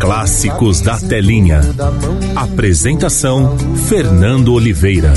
[0.00, 1.60] Clássicos da Telinha.
[2.34, 3.54] Apresentação:
[3.86, 5.12] Fernando Oliveira.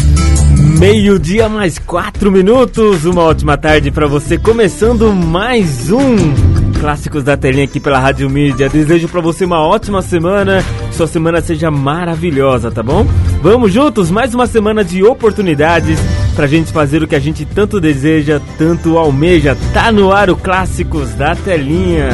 [0.77, 3.05] Meio-dia mais quatro minutos.
[3.05, 4.37] Uma ótima tarde para você.
[4.37, 6.15] Começando mais um
[6.81, 8.67] Clássicos da Telinha aqui pela Rádio Mídia.
[8.67, 10.61] Desejo para você uma ótima semana.
[10.91, 13.07] Sua semana seja maravilhosa, tá bom?
[13.41, 15.97] Vamos juntos, mais uma semana de oportunidades
[16.35, 19.57] pra gente fazer o que a gente tanto deseja, tanto almeja.
[19.73, 22.09] Tá no ar o Clássicos da Telinha.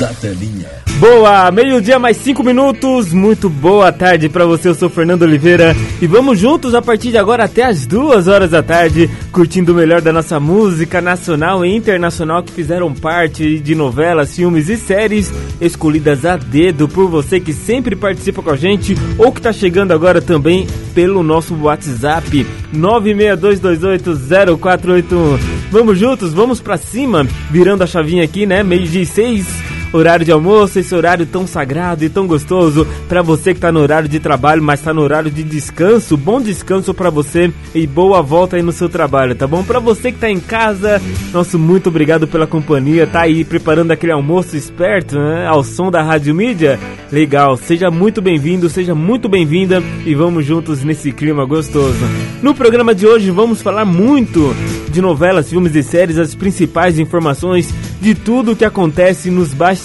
[0.00, 0.66] Da Telinha.
[0.98, 3.12] Boa, meio-dia mais cinco minutos.
[3.12, 4.68] Muito boa tarde pra você.
[4.68, 8.50] Eu sou Fernando Oliveira e vamos juntos a partir de agora até as duas horas
[8.50, 13.74] da tarde, curtindo o melhor da nossa música nacional e internacional que fizeram parte de
[13.74, 18.96] novelas, filmes e séries escolhidas a dedo por você que sempre participa com a gente
[19.18, 25.38] ou que tá chegando agora também pelo nosso WhatsApp 962280481.
[25.70, 28.62] Vamos juntos, vamos pra cima, virando a chavinha aqui, né?
[28.62, 29.46] Meio de seis
[29.92, 33.80] horário de almoço, esse horário tão sagrado e tão gostoso para você que tá no
[33.80, 36.16] horário de trabalho, mas tá no horário de descanso.
[36.16, 39.62] Bom descanso para você e boa volta aí no seu trabalho, tá bom?
[39.64, 41.00] Para você que tá em casa,
[41.32, 45.46] nosso muito obrigado pela companhia, tá aí preparando aquele almoço esperto, né?
[45.46, 46.78] Ao som da Rádio Mídia.
[47.10, 51.98] Legal, seja muito bem-vindo, seja muito bem-vinda e vamos juntos nesse clima gostoso.
[52.42, 54.54] No programa de hoje vamos falar muito
[54.90, 59.79] de novelas, filmes e séries, as principais informações de tudo o que acontece nos bastidores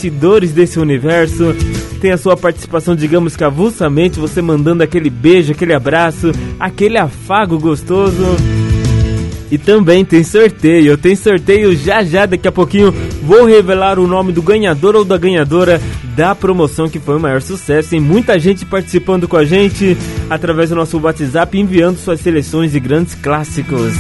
[0.54, 1.56] desse universo.
[2.00, 7.58] Tem a sua participação, digamos que avulsamente, você mandando aquele beijo, aquele abraço, aquele afago
[7.58, 8.36] gostoso.
[9.50, 12.92] E também tem sorteio, eu tenho sorteio já já, daqui a pouquinho
[13.22, 15.80] vou revelar o nome do ganhador ou da ganhadora
[16.16, 17.92] da promoção que foi o maior sucesso.
[17.92, 19.96] Tem muita gente participando com a gente
[20.30, 23.94] através do nosso WhatsApp, enviando suas seleções de grandes clássicos.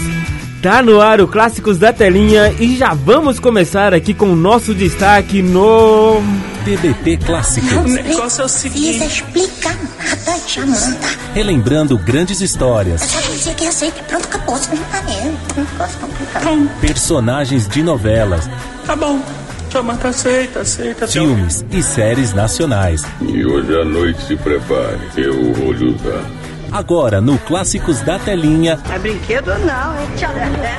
[0.65, 4.73] Tá no ar o Clássicos da Telinha e já vamos começar aqui com o nosso
[4.73, 6.19] destaque no.
[6.65, 7.71] TBT Clássicos.
[7.71, 11.07] Não precisa explicar nada, Jamanta.
[11.35, 14.01] Relembrando grandes histórias, Só dizer que aceita.
[14.07, 14.57] Pronto, acabou.
[14.57, 15.37] Você não tá vendo.
[15.55, 16.69] Não gosto complicado.
[16.81, 18.49] personagens de novelas,
[18.87, 19.21] Tá bom.
[19.69, 21.07] Jamanta aceita, aceita.
[21.07, 23.03] filmes e séries nacionais.
[23.21, 26.25] E hoje à noite se prepare, eu vou lhe usar.
[26.75, 30.09] Agora no Clássicos da Telinha, É brinquedo não, hein?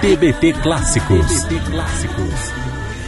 [0.02, 1.26] TBT Clássicos.
[1.44, 2.52] TBT Clássicos.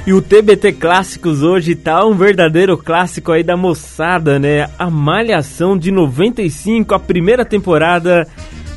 [0.06, 4.70] E o TBT Clássicos hoje tá um verdadeiro clássico aí da moçada, né?
[4.78, 8.26] A Malhação de 95, a primeira temporada,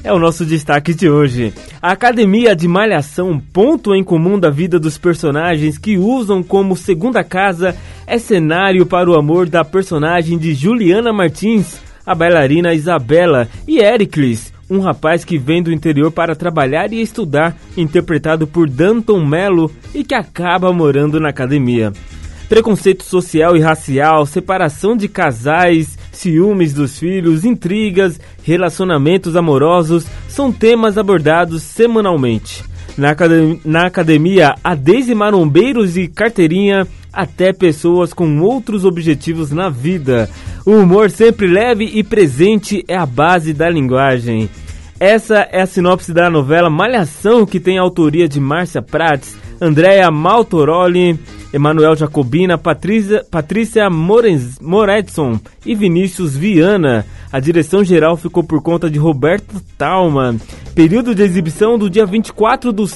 [0.04, 1.54] é o nosso destaque de hoje.
[1.82, 7.24] A Academia de Malhação, ponto em comum da vida dos personagens que usam como segunda
[7.24, 13.80] casa, é cenário para o amor da personagem de Juliana Martins, a bailarina Isabela, e
[13.80, 19.70] Ericles, um rapaz que vem do interior para trabalhar e estudar, interpretado por Danton Mello
[19.94, 21.92] e que acaba morando na academia.
[22.48, 30.98] Preconceito social e racial, separação de casais, ciúmes dos filhos, intrigas, relacionamentos amorosos são temas
[30.98, 32.64] abordados semanalmente.
[32.98, 39.70] Na, academ- na academia, há desde marombeiros e carteirinha até pessoas com outros objetivos na
[39.70, 40.30] vida.
[40.66, 44.50] O humor sempre leve e presente é a base da linguagem.
[45.00, 50.12] Essa é a sinopse da novela Malhação, que tem a autoria de Márcia Prates, Andréa
[50.12, 51.20] Maltoroli,
[51.52, 57.06] Emanuel Jacobina, Patrícia, Patrícia Moretson e Vinícius Viana.
[57.32, 60.36] A direção geral ficou por conta de Roberto Talma.
[60.76, 62.88] Período de exibição do dia 24 do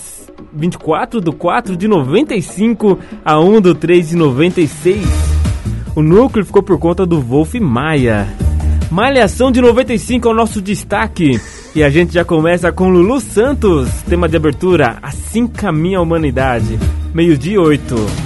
[0.53, 5.05] 24 do 4 de 95 a 1 do 3 de 96.
[5.95, 8.27] O núcleo ficou por conta do Wolf Maia.
[8.91, 11.39] Malhação de 95 é o nosso destaque.
[11.75, 16.79] E a gente já começa com Lulu Santos, tema de abertura, Assim Caminha a Humanidade.
[17.13, 18.24] Meio-dia 8.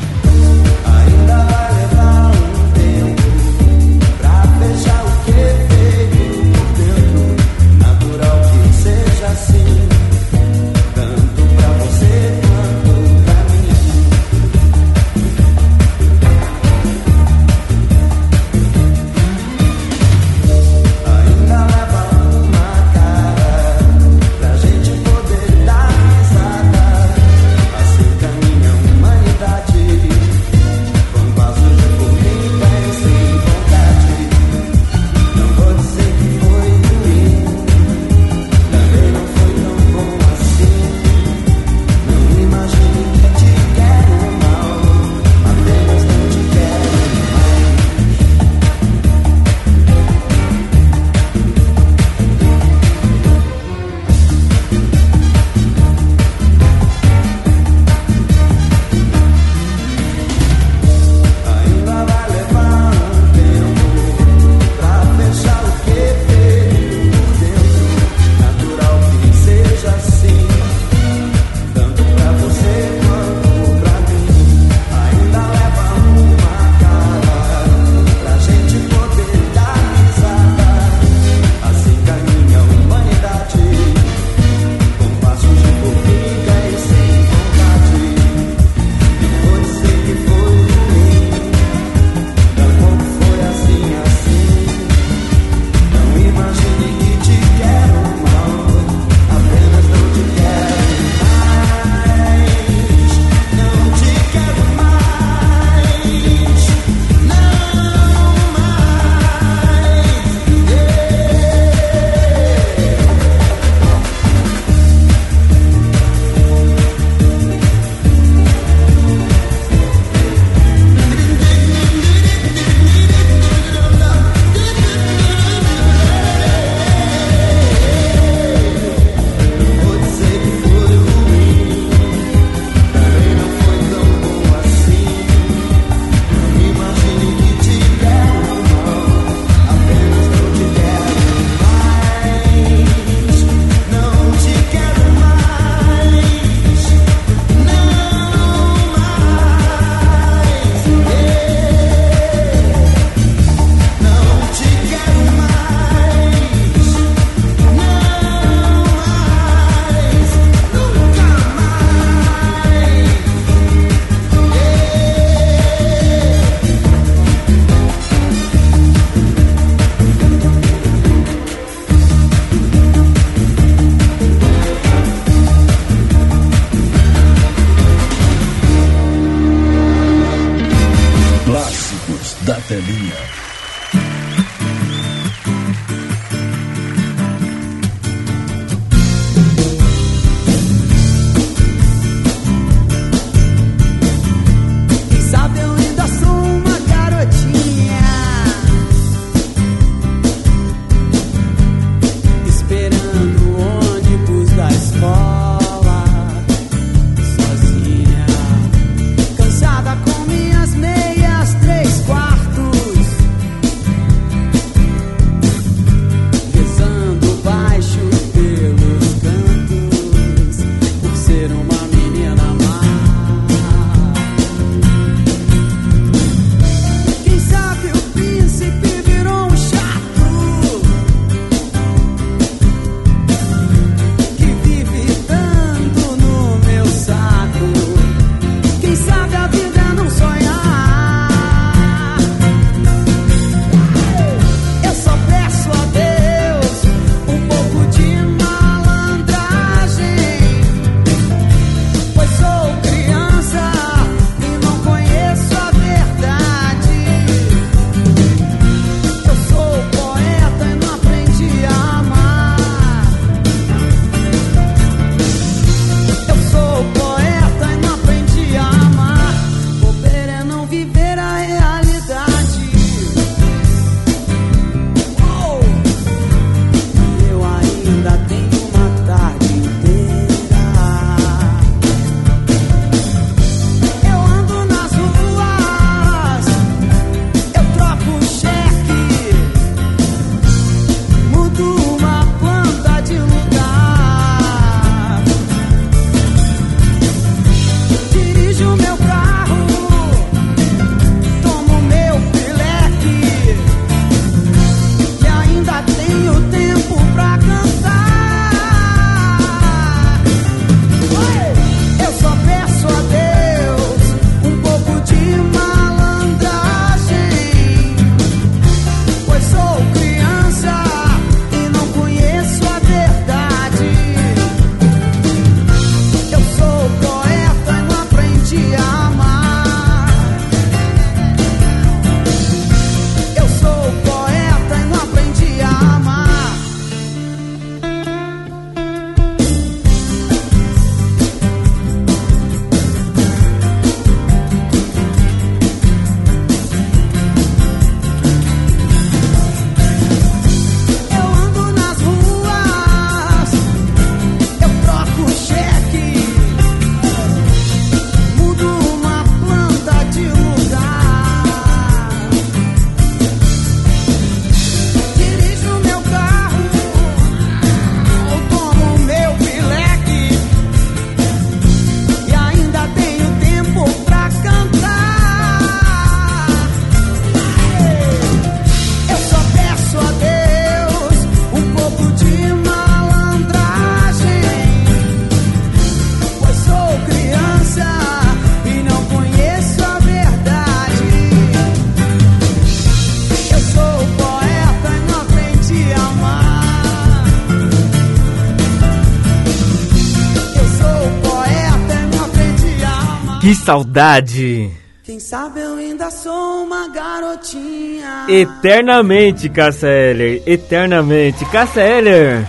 [403.55, 404.69] Saudade.
[405.03, 408.25] Quem sabe eu ainda sou uma garotinha.
[408.29, 410.43] Eternamente, Cássia Eller.
[410.45, 411.43] Eternamente.
[411.45, 412.47] Cássia Eller.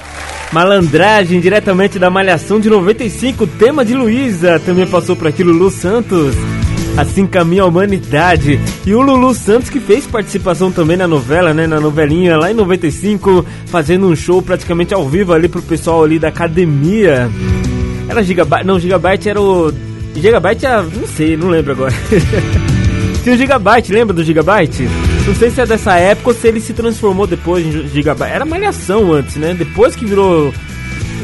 [0.52, 4.60] Malandragem diretamente da Malhação de 95, tema de Luísa.
[4.60, 6.34] Também passou por aqui Lulu Santos.
[6.98, 8.60] Assim caminha a humanidade.
[8.84, 11.66] E o Lulu Santos que fez participação também na novela, né?
[11.66, 16.18] Na novelinha lá em 95, fazendo um show praticamente ao vivo ali pro pessoal ali
[16.18, 17.30] da academia.
[18.06, 18.66] Era Gigabyte.
[18.66, 19.72] Não, Gigabyte era o
[20.14, 20.82] Gigabyte é.
[20.82, 21.94] não sei, não lembro agora.
[23.22, 24.88] Tinha o Gigabyte, lembra do Gigabyte?
[25.26, 28.32] Não sei se é dessa época ou se ele se transformou depois em Gigabyte.
[28.32, 29.54] Era malhação antes, né?
[29.54, 30.52] Depois que virou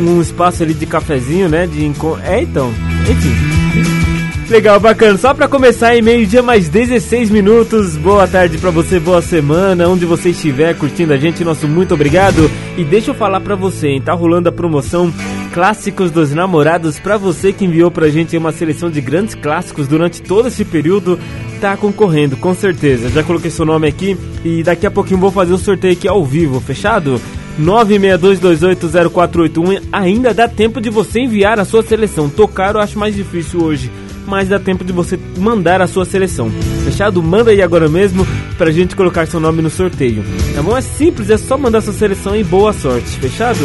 [0.00, 1.66] um espaço ali de cafezinho, né?
[1.66, 1.90] De
[2.24, 2.72] É, então.
[3.10, 4.06] Enfim.
[4.48, 5.18] Legal, bacana.
[5.18, 7.96] Só para começar em meio-dia mais 16 minutos.
[7.96, 9.88] Boa tarde para você, boa semana.
[9.88, 12.48] Onde você estiver curtindo a gente, nosso muito obrigado.
[12.76, 14.00] E deixa eu falar para você, hein?
[14.00, 15.12] Tá rolando a promoção
[15.56, 20.20] Clássicos dos Namorados para você que enviou pra gente uma seleção de grandes clássicos durante
[20.20, 21.18] todo esse período.
[21.62, 23.08] Tá concorrendo, com certeza.
[23.08, 26.22] Já coloquei seu nome aqui e daqui a pouquinho vou fazer um sorteio aqui ao
[26.22, 27.18] vivo, fechado?
[27.58, 32.28] 962280481 ainda dá tempo de você enviar a sua seleção.
[32.28, 33.90] Tocar eu acho mais difícil hoje
[34.26, 36.50] mas dá tempo de você mandar a sua seleção.
[36.84, 37.22] Fechado?
[37.22, 38.26] Manda aí agora mesmo
[38.58, 40.24] pra gente colocar seu nome no sorteio.
[40.54, 40.76] Tá bom?
[40.76, 43.08] É simples, é só mandar sua seleção e boa sorte.
[43.20, 43.60] Fechado?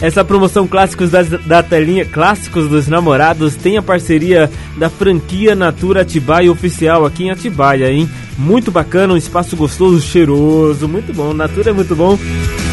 [0.00, 6.00] Essa promoção Clássicos das, da Telinha, Clássicos dos Namorados, tem a parceria da franquia Natura
[6.00, 8.08] Atibaia Oficial aqui em Atibaia, hein?
[8.38, 11.34] Muito bacana, um espaço gostoso, cheiroso, muito bom.
[11.34, 12.18] Natura é muito bom.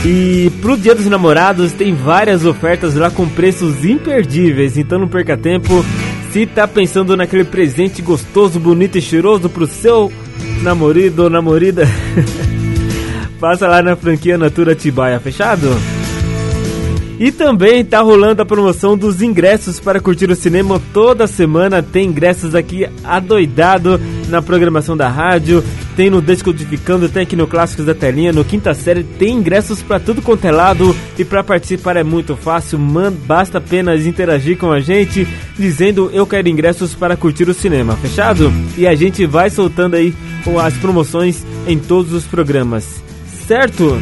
[0.06, 5.36] E pro Dia dos Namorados tem várias ofertas lá com preços imperdíveis, então não perca
[5.36, 5.86] tempo.
[6.32, 10.12] Se tá pensando naquele presente gostoso, bonito e cheiroso pro seu
[10.62, 11.86] namorado ou namorada,
[13.38, 15.68] passa lá na franquia Natura Atibaia, fechado?
[17.20, 21.82] E também tá rolando a promoção dos ingressos para curtir o cinema toda semana.
[21.82, 25.64] Tem ingressos aqui adoidado na programação da rádio,
[25.96, 30.00] tem no Descodificando, tem aqui no Clássicos da Telinha, no Quinta Série, tem ingressos para
[30.00, 30.96] tudo quanto é lado.
[31.18, 36.28] E para participar é muito fácil, man, basta apenas interagir com a gente dizendo eu
[36.28, 38.54] quero ingressos para curtir o cinema, fechado?
[38.78, 40.14] E a gente vai soltando aí
[40.64, 43.04] as promoções em todos os programas,
[43.48, 43.98] certo?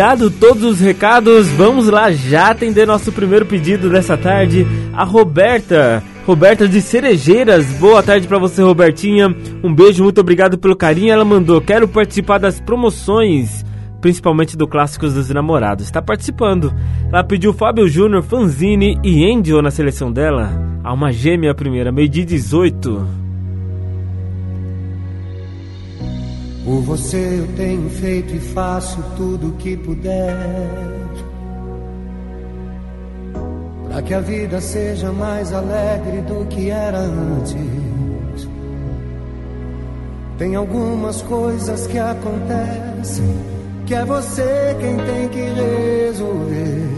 [0.00, 4.66] Dado todos os recados, vamos lá já atender nosso primeiro pedido dessa tarde.
[4.94, 7.66] A Roberta, Roberta de Cerejeiras.
[7.74, 9.28] Boa tarde para você, Robertinha.
[9.62, 11.12] Um beijo, muito obrigado pelo carinho.
[11.12, 13.62] Ela mandou: "Quero participar das promoções,
[14.00, 15.84] principalmente do Clássicos dos Namorados".
[15.84, 16.72] Está participando.
[17.12, 20.50] Ela pediu Fábio Júnior, Fanzini e Angel na seleção dela.
[20.82, 23.29] Há uma gêmea primeira, meio-dia 18.
[26.70, 30.36] Por você eu tenho feito e faço tudo o que puder.
[33.88, 38.48] Para que a vida seja mais alegre do que era antes.
[40.38, 43.34] Tem algumas coisas que acontecem
[43.84, 46.88] que é você quem tem que resolver.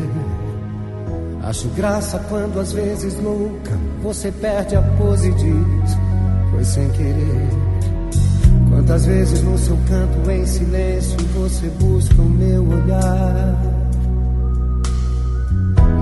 [1.45, 5.97] Acho graça quando às vezes louca você perde a pose e diz:
[6.51, 7.72] Foi sem querer.
[8.83, 13.63] Quantas vezes no seu canto em silêncio você busca o meu olhar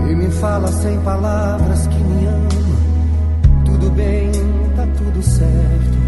[0.08, 2.48] e me fala sem palavras que me ama.
[3.66, 4.30] Tudo bem,
[4.74, 6.00] tá tudo certo.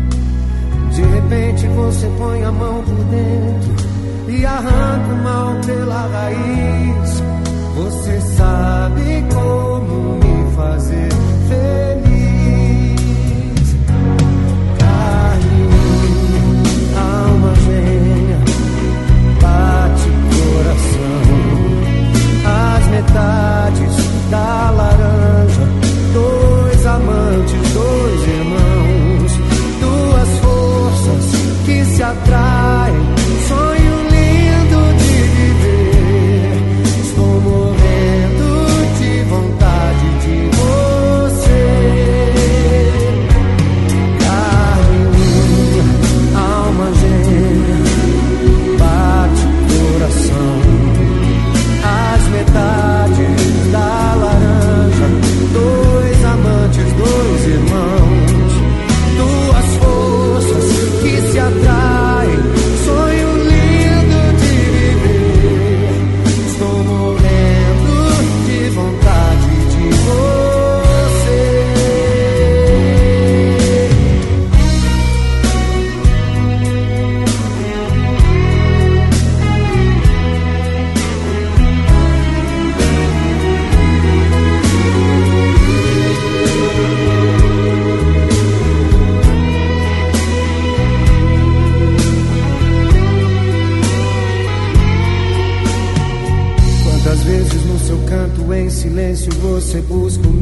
[0.94, 7.22] De repente você põe a mão por dentro e arranca o mal pela raiz.
[7.76, 11.12] Você sabe como me fazer
[11.48, 11.91] feliz.
[22.92, 23.96] Metades
[24.30, 25.66] da laranja.
[26.12, 29.32] Dois amantes, dois irmãos,
[29.80, 31.24] duas forças
[31.64, 33.21] que se atraem.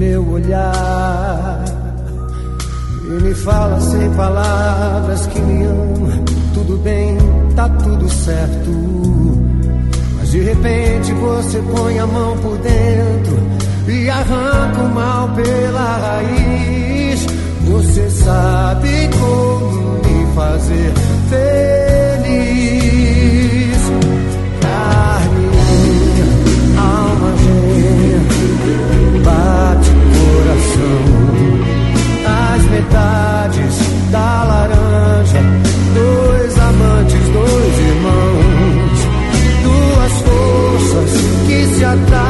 [0.01, 1.63] Meu olhar
[3.05, 6.25] e me fala sem palavras que me ama.
[6.55, 7.19] Tudo bem,
[7.55, 8.71] tá tudo certo.
[10.17, 13.39] Mas de repente você põe a mão por dentro
[13.89, 17.27] e arranca o mal pela raiz.
[17.69, 20.93] Você sabe como me fazer
[21.29, 21.70] feliz.
[41.81, 42.30] Que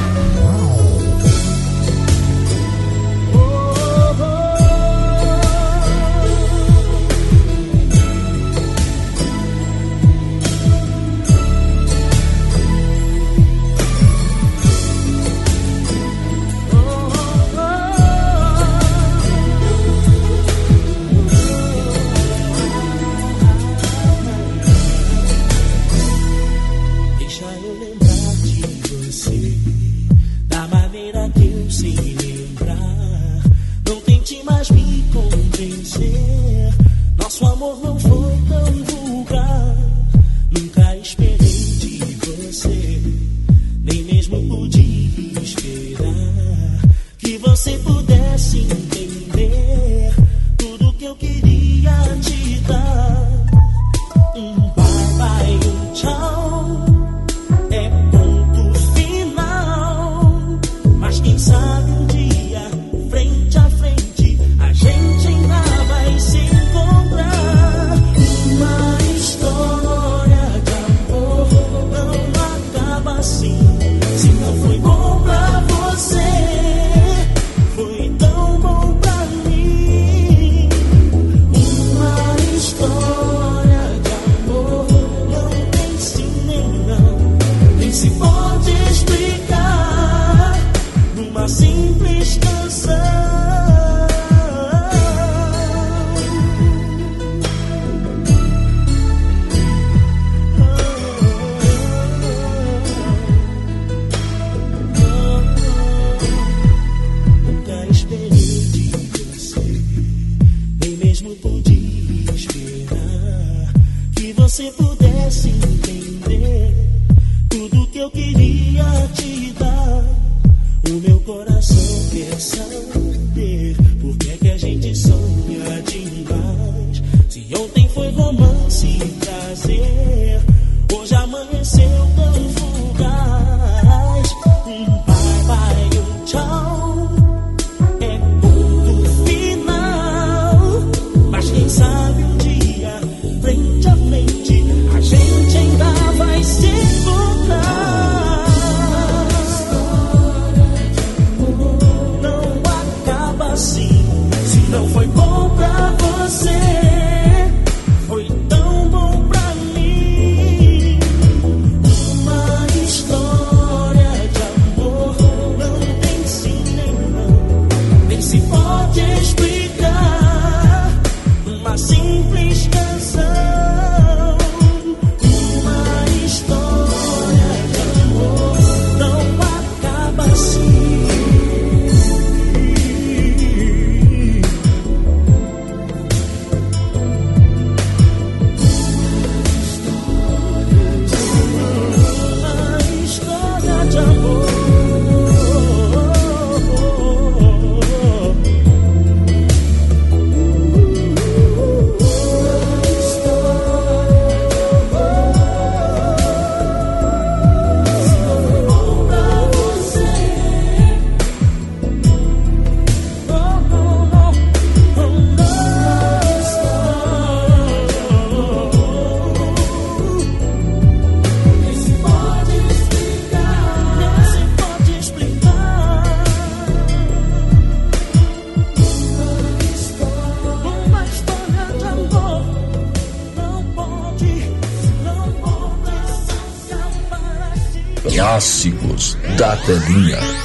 [239.41, 240.40] Telinha.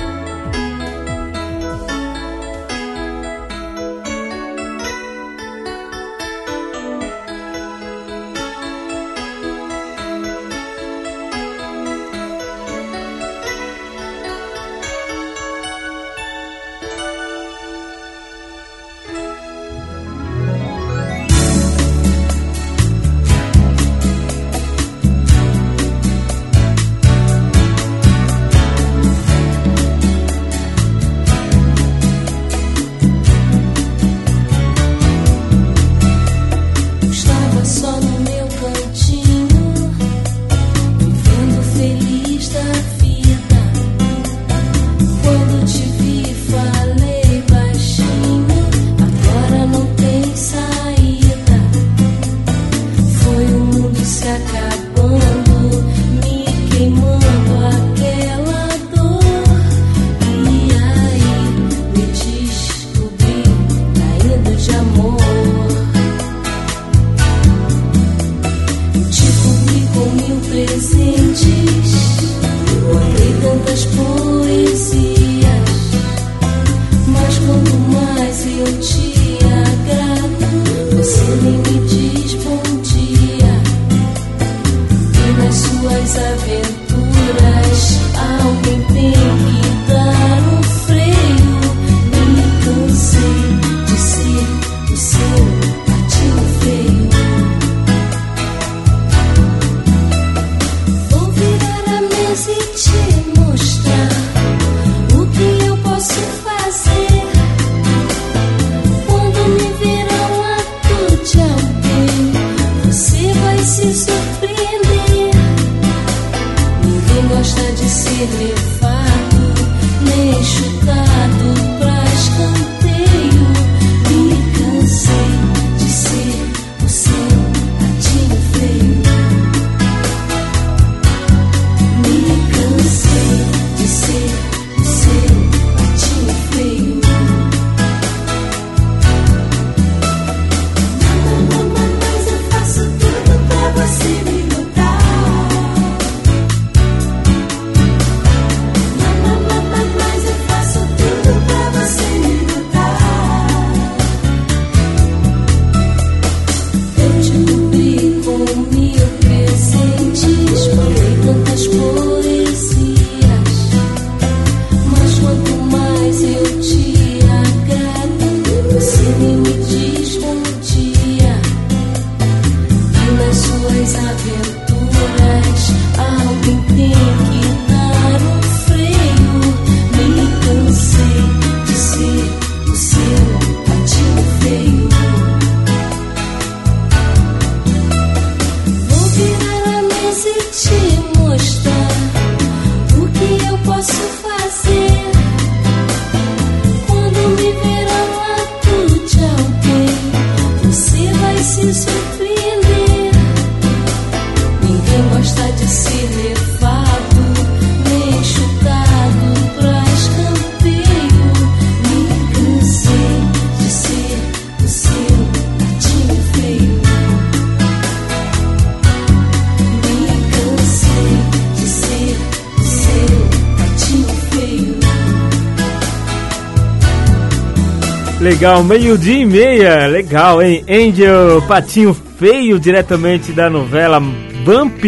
[228.37, 230.63] Legal, meio-dia e meia, legal, hein?
[230.69, 233.99] Angel Patinho Feio, diretamente da novela
[234.45, 234.85] Vamp.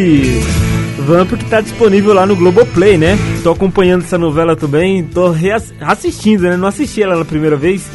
[0.98, 3.18] Vamp que tá disponível lá no Globoplay, né?
[3.42, 5.34] Tô acompanhando essa novela também, tô
[5.80, 6.58] assistindo, né?
[6.58, 7.88] Não assisti ela na primeira vez,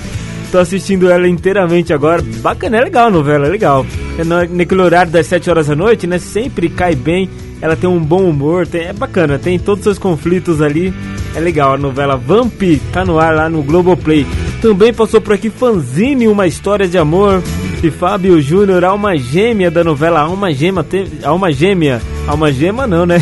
[0.52, 2.24] tô assistindo ela inteiramente agora.
[2.42, 3.86] Bacana, é legal a novela, é legal.
[4.18, 6.18] É naquele horário das 7 horas da noite, né?
[6.18, 7.30] Sempre cai bem,
[7.62, 10.92] ela tem um bom humor, tem, é bacana, tem todos os seus conflitos ali.
[11.36, 12.60] É legal, a novela Vamp
[12.92, 14.26] tá no ar lá no Globoplay.
[14.64, 17.44] Também passou por aqui Fanzine, uma história de amor.
[17.84, 20.82] E Fábio Júnior, alma gêmea da novela Alma Gêmea.
[20.82, 21.06] Te...
[21.22, 22.02] Alma Gêmea.
[22.26, 23.18] Alma Gêmea não, né?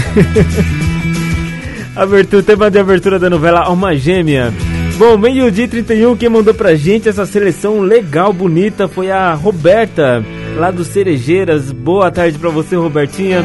[1.98, 4.54] abertura, tema de abertura da novela Alma Gêmea.
[5.00, 10.24] Bom, meio-dia 31, quem mandou pra gente essa seleção legal, bonita, foi a Roberta,
[10.58, 11.72] lá do Cerejeiras.
[11.72, 13.44] Boa tarde pra você, Robertinha.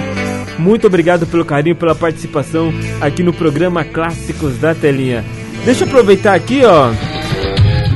[0.58, 5.24] Muito obrigado pelo carinho, pela participação aqui no programa Clássicos da Telinha.
[5.64, 6.92] Deixa eu aproveitar aqui, ó.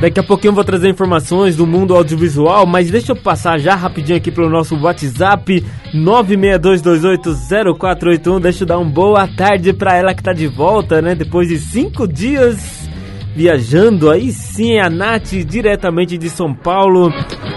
[0.01, 3.75] Daqui a pouquinho eu vou trazer informações do mundo audiovisual, mas deixa eu passar já
[3.75, 8.39] rapidinho aqui pelo nosso WhatsApp 962280481.
[8.39, 11.13] Deixa eu dar uma boa tarde para ela que tá de volta, né?
[11.13, 12.89] Depois de cinco dias
[13.35, 14.09] viajando.
[14.09, 17.13] Aí sim, a Nath, diretamente de São Paulo.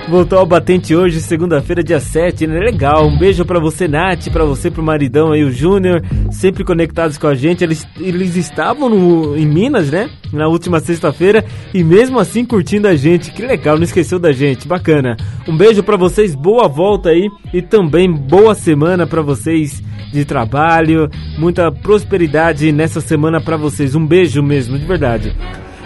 [0.08, 2.58] Voltou ao batente hoje, segunda-feira, dia 7, né?
[2.58, 3.06] Legal.
[3.06, 7.26] Um beijo para você, Nath, para você, pro maridão aí, o Júnior, sempre conectados com
[7.26, 7.64] a gente.
[7.64, 10.10] Eles, eles estavam no, em Minas, né?
[10.32, 13.30] Na última sexta-feira e mesmo assim curtindo a gente.
[13.30, 15.16] Que legal, não esqueceu da gente, bacana.
[15.48, 19.82] Um beijo para vocês, boa volta aí e também boa semana para vocês
[20.12, 23.94] de trabalho, muita prosperidade nessa semana para vocês.
[23.94, 25.34] Um beijo mesmo, de verdade.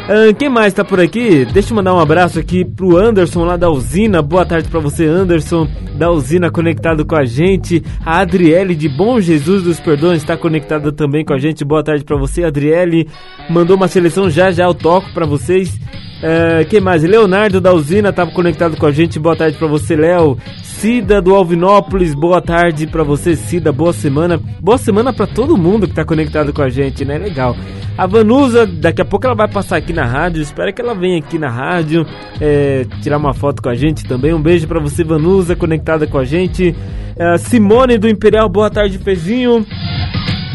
[0.09, 1.44] Uh, quem mais tá por aqui?
[1.44, 4.23] Deixa eu mandar um abraço aqui pro Anderson lá da usina.
[4.23, 5.68] Boa tarde para você, Anderson,
[5.99, 7.85] da usina conectado com a gente.
[8.07, 11.62] A Adriele de Bom Jesus dos Perdões está conectada também com a gente.
[11.62, 13.07] Boa tarde para você, Adriele.
[13.51, 15.79] Mandou uma seleção já já eu toco para vocês.
[16.18, 17.04] Uh, quem mais?
[17.04, 19.18] Leonardo da usina estava conectado com a gente.
[19.18, 20.37] Boa tarde para você, Léo.
[20.62, 24.40] Cida do Alvinópolis, boa tarde para você, Cida, boa semana.
[24.61, 27.18] Boa semana para todo mundo que tá conectado com a gente, né?
[27.18, 27.57] Legal.
[27.96, 30.40] A Vanusa, daqui a pouco ela vai passar aqui na rádio.
[30.40, 32.07] Espero que ela venha aqui na rádio
[32.40, 34.33] é, tirar uma foto com a gente também.
[34.33, 36.74] Um beijo para você, Vanusa, conectada com a gente.
[37.16, 39.66] É, Simone do Imperial, boa tarde, Fezinho.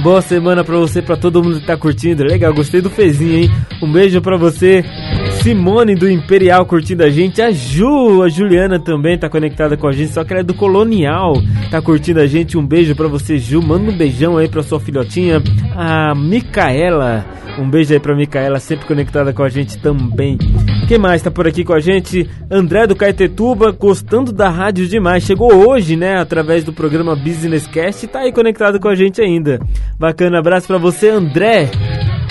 [0.04, 2.26] Boa semana pra você, pra todo mundo que tá curtindo.
[2.26, 3.50] Legal, gostei do Fezinho, hein?
[3.82, 4.84] Um beijo pra você.
[5.42, 7.42] Simone do Imperial curtindo a gente.
[7.42, 10.54] A Ju, a Juliana também tá conectada com a gente, só que ela é do
[10.54, 11.36] Colonial.
[11.72, 12.58] Tá curtindo a gente.
[12.58, 13.62] Um beijo pra você, Ju.
[13.62, 15.42] Manda um beijão aí pra sua filhotinha.
[15.74, 17.26] A Micaela.
[17.58, 20.38] Um beijo aí pra Micaela, sempre conectada com a gente também.
[20.88, 22.30] Quem mais tá por aqui com a gente?
[22.52, 25.24] André do Caetetuba, gostando da rádio demais.
[25.24, 29.22] Chegou hoje, né, através do programa Business Cast e tá aí conectado com a gente
[29.22, 29.60] ainda.
[29.98, 31.72] Bacana, abraço pra você, André.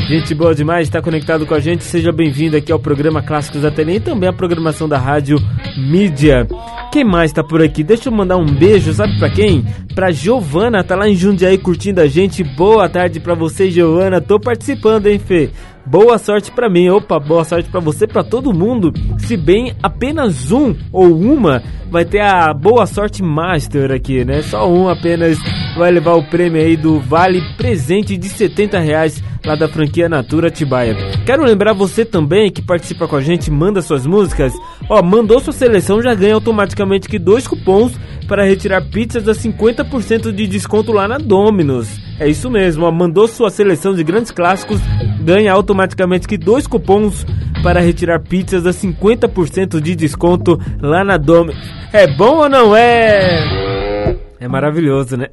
[0.09, 1.83] Gente boa demais, está conectado com a gente.
[1.85, 5.39] Seja bem-vindo aqui ao programa Clássicos da Tele e também a programação da Rádio
[5.77, 6.47] Mídia.
[6.93, 7.83] Quem mais tá por aqui?
[7.83, 9.65] Deixa eu mandar um beijo, sabe pra quem?
[9.95, 12.45] Pra Giovana, tá lá em Jundiaí curtindo a gente.
[12.45, 14.21] Boa tarde pra você, Giovana.
[14.21, 15.51] Tô participando, hein, Fê?
[15.85, 18.93] Boa sorte para mim, opa, boa sorte para você, para todo mundo.
[19.19, 24.41] Se bem apenas um ou uma vai ter a boa sorte master aqui, né?
[24.41, 25.37] Só um apenas
[25.77, 30.51] vai levar o prêmio aí do vale presente de 70 reais lá da franquia Natura
[30.51, 30.97] Tibaia.
[31.27, 34.55] Quero lembrar você também que participa com a gente, manda suas músicas.
[34.89, 37.93] Ó, mandou sua seleção já ganha automaticamente que dois cupons
[38.27, 42.01] para retirar pizzas a 50% de desconto lá na Domino's.
[42.19, 44.81] É isso mesmo, ó, mandou sua seleção de grandes clássicos,
[45.21, 47.27] ganha automaticamente que dois cupons
[47.63, 51.57] para retirar pizzas a 50% de desconto lá na Domino's.
[51.93, 54.17] É bom ou não é?
[54.41, 55.29] É maravilhoso, né?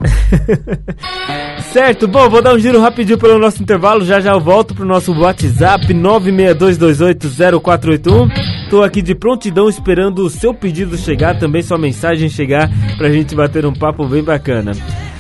[1.74, 4.86] certo, bom, vou dar um giro rapidinho pelo nosso intervalo, já já eu volto pro
[4.86, 8.30] nosso WhatsApp 962280481.
[8.70, 13.34] Tô aqui de prontidão esperando o seu pedido chegar, também sua mensagem chegar pra gente
[13.34, 14.74] bater um papo bem bacana.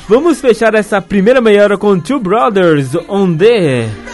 [0.07, 4.08] Vamos fechar essa primeira meia hora com Two Brothers on the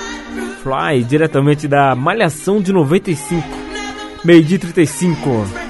[0.65, 3.47] Fly, diretamente da Malhação de 95,
[4.23, 5.64] meio dia 35.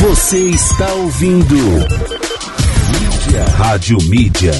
[0.00, 3.44] Você está ouvindo Mídia.
[3.56, 4.52] Rádio Mídia.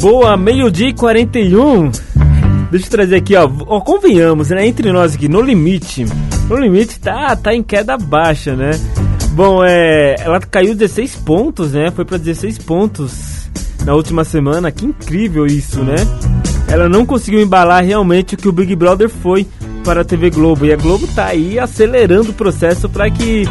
[0.00, 1.90] Boa, meio-dia e 41.
[2.70, 3.50] Deixa eu trazer aqui, ó.
[3.66, 3.80] ó.
[3.80, 4.66] Convenhamos, né?
[4.66, 6.04] Entre nós aqui, no limite.
[6.48, 8.72] No limite tá, tá em queda baixa, né?
[9.32, 10.16] Bom, é.
[10.20, 11.90] Ela caiu 16 pontos, né?
[11.90, 13.48] Foi para 16 pontos
[13.84, 14.70] na última semana.
[14.70, 15.96] Que incrível isso, né?
[16.68, 19.46] Ela não conseguiu embalar realmente o que o Big Brother foi
[19.84, 20.66] para a TV Globo.
[20.66, 23.44] E a Globo tá aí acelerando o processo para que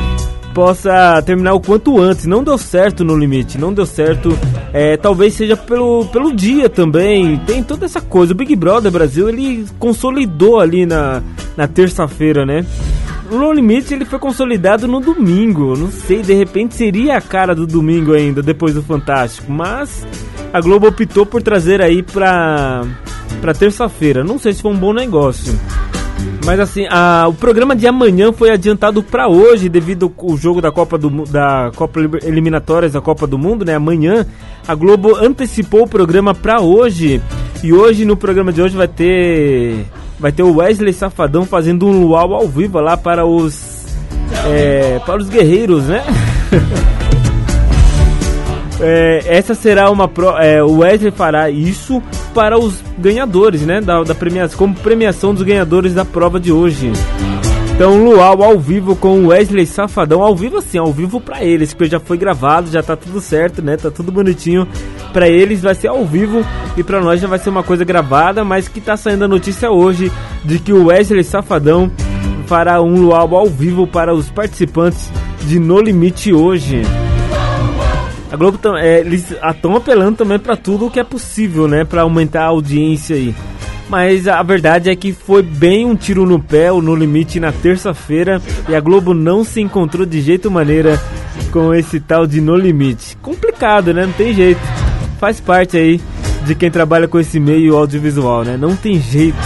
[0.58, 2.26] possa terminar o quanto antes.
[2.26, 4.36] Não deu certo no limite, não deu certo.
[4.74, 7.38] É, talvez seja pelo, pelo dia também.
[7.46, 8.34] Tem toda essa coisa.
[8.34, 11.22] O Big Brother Brasil ele consolidou ali na,
[11.56, 12.66] na terça-feira, né?
[13.30, 15.78] O No Limite ele foi consolidado no domingo.
[15.78, 19.52] Não sei, de repente seria a cara do domingo ainda, depois do Fantástico.
[19.52, 20.08] Mas
[20.52, 22.84] a Globo optou por trazer aí pra,
[23.42, 24.24] pra terça-feira.
[24.24, 25.54] Não sei se foi um bom negócio.
[26.46, 30.72] Mas assim, a, o programa de amanhã foi adiantado para hoje devido ao jogo da
[30.72, 33.76] Copa do da Copa Eliminatórias da Copa do Mundo, né?
[33.76, 34.26] Amanhã
[34.66, 37.22] a Globo antecipou o programa para hoje
[37.62, 39.86] e hoje no programa de hoje vai ter
[40.18, 43.86] vai ter o Wesley Safadão fazendo um luau ao vivo lá para os
[44.46, 46.04] é, para os guerreiros, né?
[48.80, 52.00] É, essa será uma pro, é, o Wesley fará isso
[52.38, 53.82] para os ganhadores, né?
[53.82, 56.92] Da, da premiação, como premiação dos ganhadores da prova de hoje.
[57.74, 61.90] Então, Luau ao vivo com Wesley Safadão, ao vivo assim, ao vivo para eles, porque
[61.90, 63.76] já foi gravado, já tá tudo certo, né?
[63.76, 64.68] Tá tudo bonitinho.
[65.12, 66.46] Para eles vai ser ao vivo
[66.78, 69.72] e para nós já vai ser uma coisa gravada, mas que tá saindo a notícia
[69.72, 70.12] hoje
[70.46, 71.92] de que o Wesley Safadão
[72.46, 75.10] fará um Luau ao vivo para os participantes
[75.48, 76.84] de No Limite hoje.
[78.32, 82.02] A Globo é, eles estão apelando também para tudo o que é possível, né, para
[82.02, 83.34] aumentar a audiência aí.
[83.90, 88.42] Mas a verdade é que foi bem um tiro no pé, no limite na terça-feira
[88.68, 91.02] e a Globo não se encontrou de jeito maneira
[91.52, 93.16] com esse tal de No Limite.
[93.22, 94.06] Complicado, né?
[94.06, 94.60] Não tem jeito.
[95.20, 96.02] Faz parte aí
[96.46, 98.58] de quem trabalha com esse meio audiovisual, né?
[98.58, 99.38] Não tem jeito.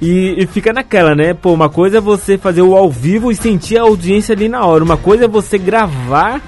[0.00, 1.34] E, e, fica naquela, né?
[1.34, 4.64] Pô, uma coisa é você fazer o ao vivo e sentir a audiência ali na
[4.64, 4.84] hora.
[4.84, 6.40] Uma coisa é você gravar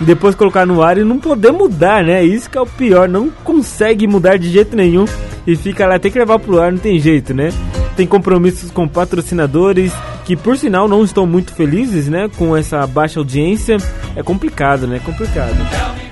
[0.00, 2.22] depois colocar no ar e não poder mudar, né?
[2.24, 5.04] Isso que é o pior, não consegue mudar de jeito nenhum
[5.46, 7.50] e fica lá, tem que levar pro ar, não tem jeito, né?
[7.96, 9.92] Tem compromissos com patrocinadores
[10.24, 13.76] que por sinal não estão muito felizes, né, com essa baixa audiência.
[14.14, 14.96] É complicado, né?
[14.96, 15.56] É complicado.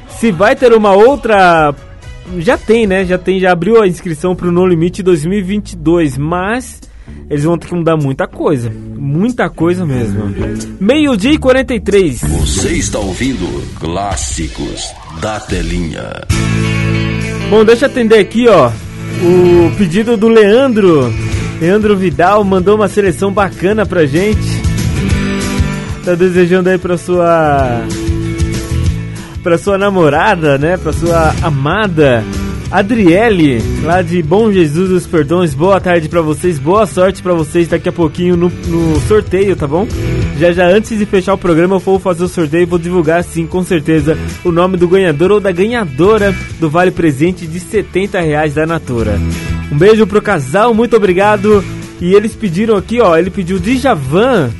[0.08, 1.74] Se vai ter uma outra
[2.38, 3.04] já tem, né?
[3.04, 6.80] Já tem, já abriu a inscrição pro No Limite 2022, mas
[7.30, 8.72] eles vão ter que mudar muita coisa.
[8.96, 10.34] Muita coisa mesmo.
[10.80, 12.20] Meio-dia e 43.
[12.22, 13.46] Você está ouvindo
[13.78, 14.90] Clássicos
[15.20, 16.22] da Telinha.
[17.50, 18.70] Bom, deixa eu atender aqui, ó.
[19.22, 21.12] O pedido do Leandro.
[21.60, 24.62] Leandro Vidal mandou uma seleção bacana pra gente.
[26.04, 27.82] Tá desejando aí pra sua.
[29.42, 30.76] pra sua namorada, né?
[30.76, 32.24] Pra sua amada.
[32.70, 37.66] Adriele, lá de Bom Jesus dos Perdões, boa tarde para vocês, boa sorte para vocês
[37.66, 39.88] daqui a pouquinho no, no, sorteio, tá bom?
[40.38, 43.24] Já já antes de fechar o programa eu vou fazer o sorteio e vou divulgar
[43.24, 48.20] sim, com certeza, o nome do ganhador ou da ganhadora do Vale Presente de 70
[48.20, 49.18] reais da Natura.
[49.72, 51.64] Um beijo pro casal, muito obrigado.
[52.00, 54.50] E eles pediram aqui, ó, ele pediu Djavan,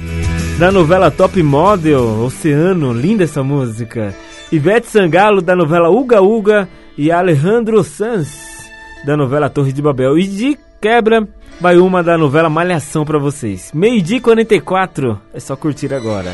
[0.59, 4.14] da novela Top Model, Oceano, linda essa música.
[4.51, 8.70] Ivete Sangalo, da novela Uga Uga, e Alejandro Sanz,
[9.05, 10.18] da novela Torre de Babel.
[10.18, 11.28] E de quebra,
[11.61, 13.70] vai uma da novela Malhação para vocês.
[13.74, 16.32] Meio-dia 44, é só curtir agora.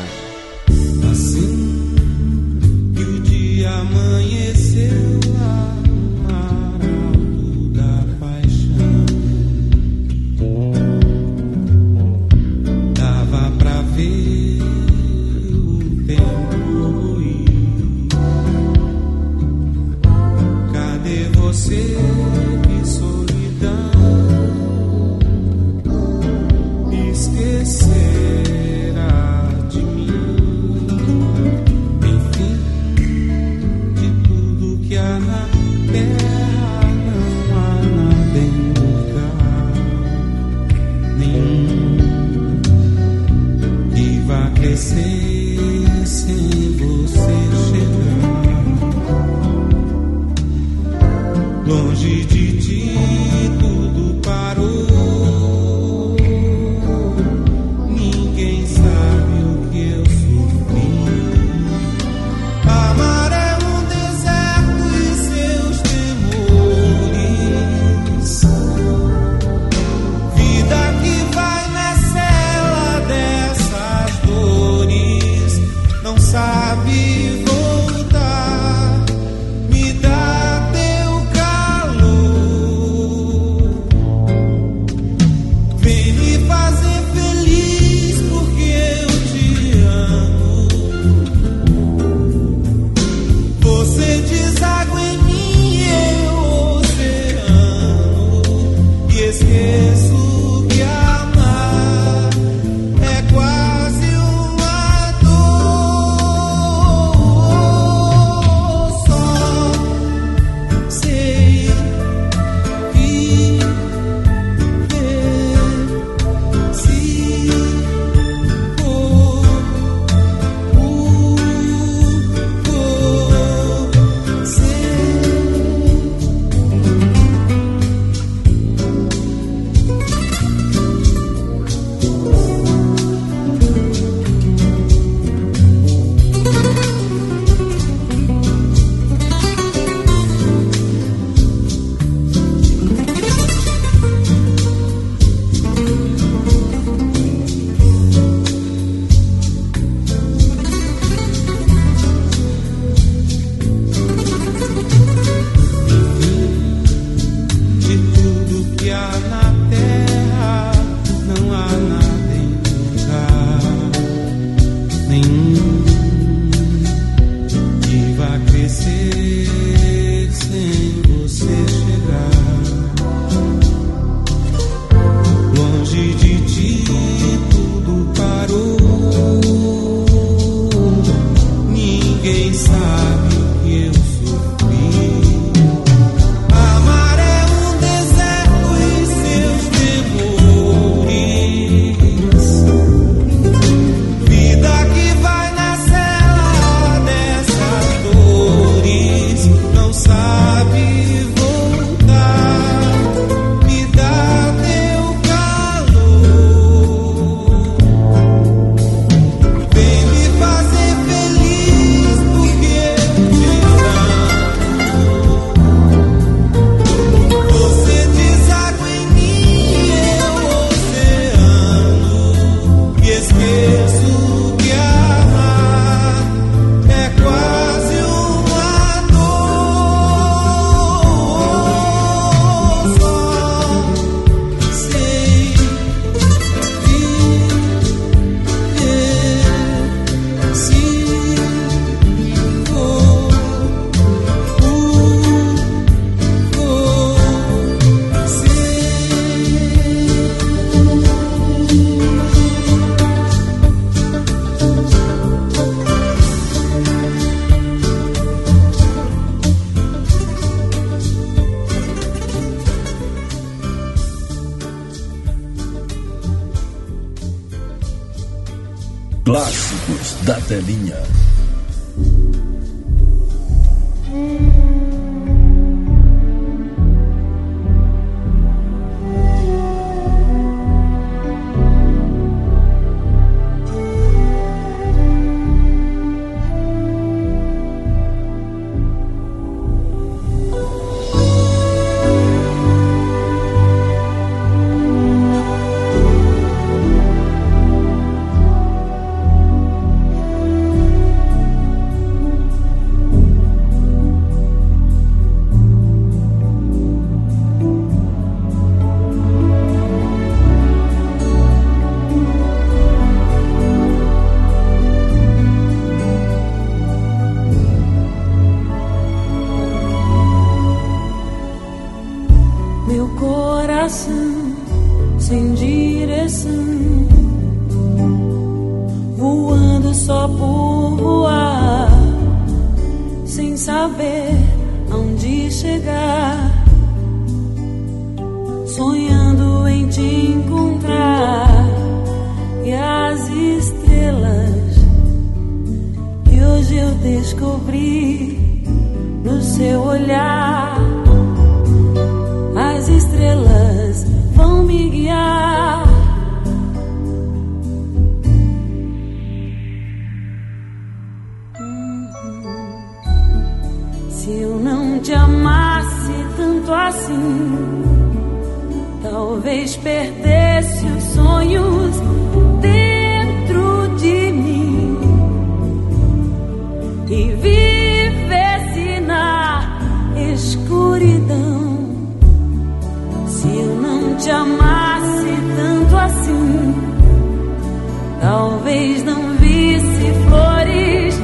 [388.95, 391.19] talvez não visse flores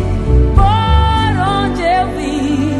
[0.55, 2.73] por onde eu vim.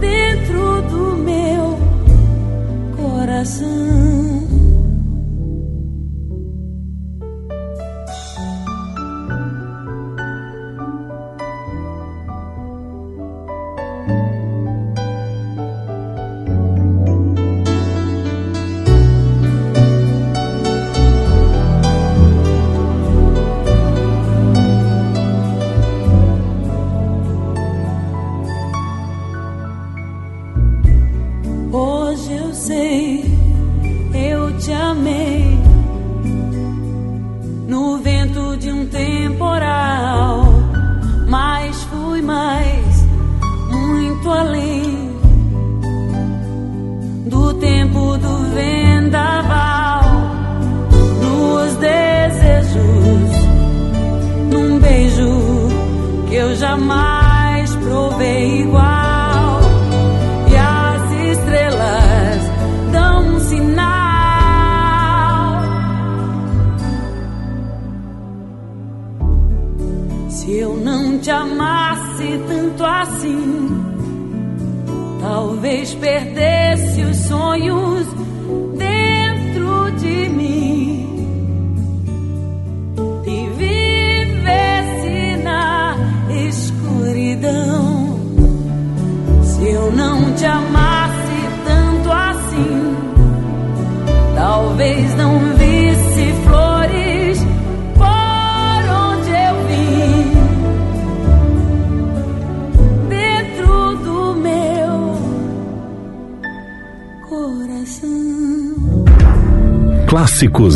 [0.00, 1.78] Dentro do meu
[2.96, 4.03] coração.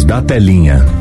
[0.08, 0.97] da telinha.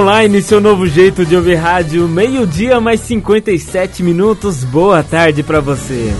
[0.00, 4.64] online, seu novo jeito de ouvir rádio, meio-dia mais 57 minutos.
[4.64, 6.10] Boa tarde para você.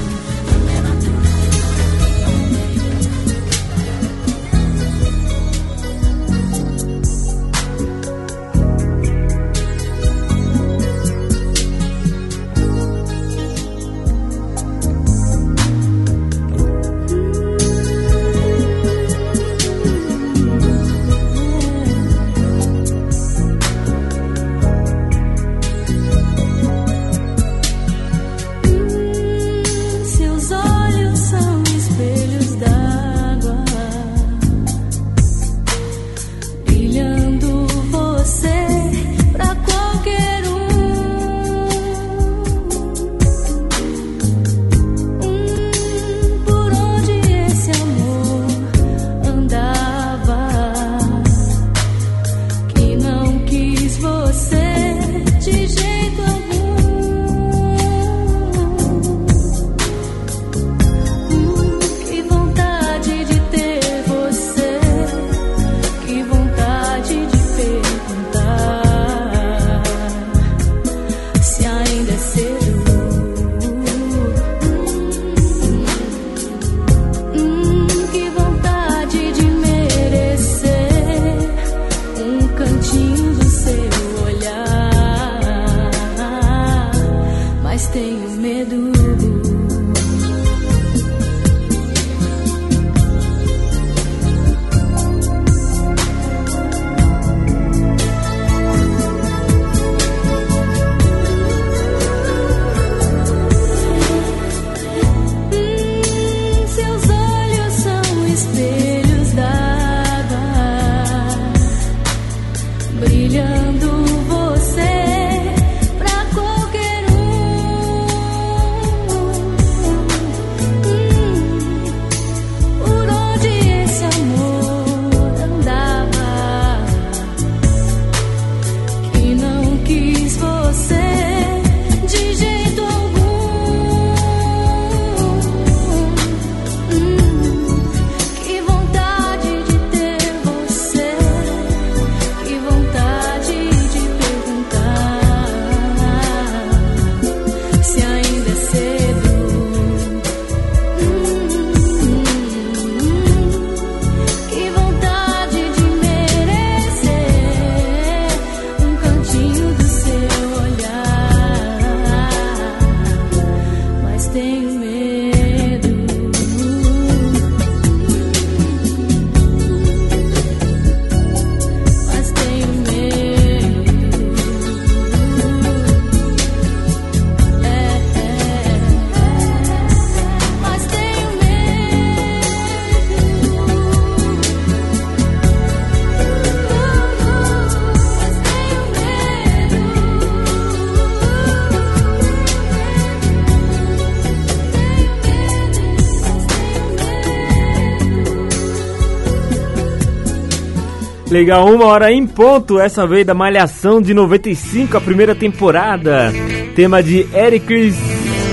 [201.31, 206.33] Legal, uma hora em ponto, essa vez da Malhação de 95, a primeira temporada.
[206.75, 207.95] Tema de Ericris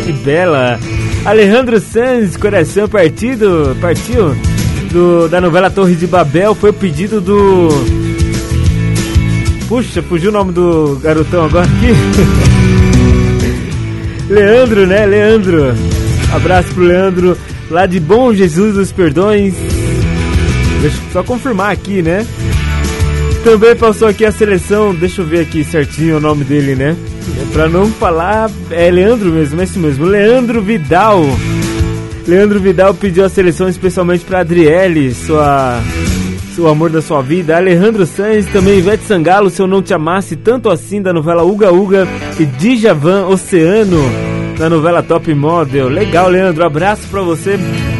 [0.07, 0.79] e Bela.
[1.25, 4.35] Alejandro Sanz, Coração Partido, partiu
[4.91, 7.69] do, da novela Torre de Babel, foi o pedido do...
[9.67, 11.87] Puxa, fugiu o nome do garotão agora aqui.
[14.29, 15.03] Leandro, né?
[15.03, 15.73] Leandro.
[16.31, 17.35] Abraço pro Leandro,
[17.71, 19.55] lá de Bom Jesus dos Perdões.
[20.79, 22.23] Deixa eu só confirmar aqui, né?
[23.47, 26.97] Também passou aqui a seleção, deixa eu ver aqui certinho o nome dele, né?
[27.53, 31.23] Pra não falar, é Leandro mesmo, é isso mesmo, Leandro Vidal.
[32.27, 35.79] Leandro Vidal pediu a seleção especialmente pra Adriele, sua,
[36.53, 37.55] seu amor da sua vida.
[37.55, 41.71] Alejandro Sanz, também Ivete Sangalo, Se Eu Não Te Amasse, tanto assim, da novela Uga
[41.71, 42.05] Uga.
[42.37, 44.03] E Djavan Oceano,
[44.59, 45.87] da novela Top Model.
[45.87, 47.57] Legal, Leandro, abraço pra você.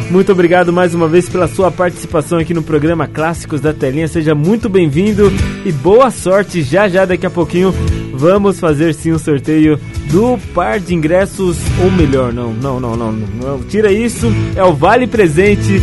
[0.10, 4.08] Muito obrigado mais uma vez pela sua participação aqui no programa Clássicos da Telinha.
[4.08, 5.32] Seja muito bem-vindo
[5.66, 6.62] e boa sorte.
[6.62, 7.74] Já já daqui a pouquinho
[8.14, 9.78] vamos fazer sim o sorteio
[10.10, 14.74] do par de ingressos, ou melhor, não, não, não, não, não, tira isso, é o
[14.74, 15.80] vale presente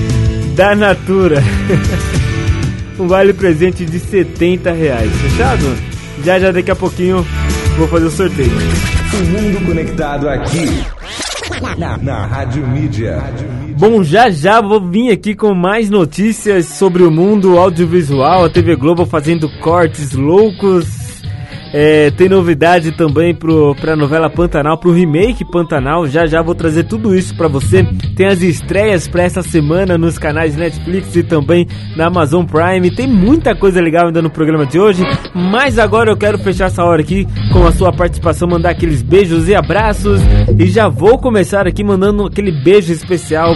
[0.57, 1.43] da Natura.
[2.99, 5.77] um vale presente de 70 reais, fechado?
[6.25, 7.25] Já já daqui a pouquinho
[7.77, 8.51] vou fazer o sorteio.
[8.51, 10.67] O mundo conectado aqui
[11.77, 13.23] na, na Rádio Mídia.
[13.79, 18.77] Bom, já já vou vir aqui com mais notícias sobre o mundo audiovisual, a TV
[18.77, 21.04] Globo fazendo cortes loucos.
[21.77, 26.07] É, tem novidade também pro, pra novela Pantanal, pro remake Pantanal.
[26.07, 27.83] Já já vou trazer tudo isso pra você.
[28.15, 31.67] Tem as estreias pra essa semana nos canais Netflix e também
[31.97, 32.95] na Amazon Prime.
[32.95, 35.03] Tem muita coisa legal ainda no programa de hoje.
[35.35, 39.49] Mas agora eu quero fechar essa hora aqui com a sua participação, mandar aqueles beijos
[39.49, 40.21] e abraços.
[40.57, 43.53] E já vou começar aqui mandando aquele beijo especial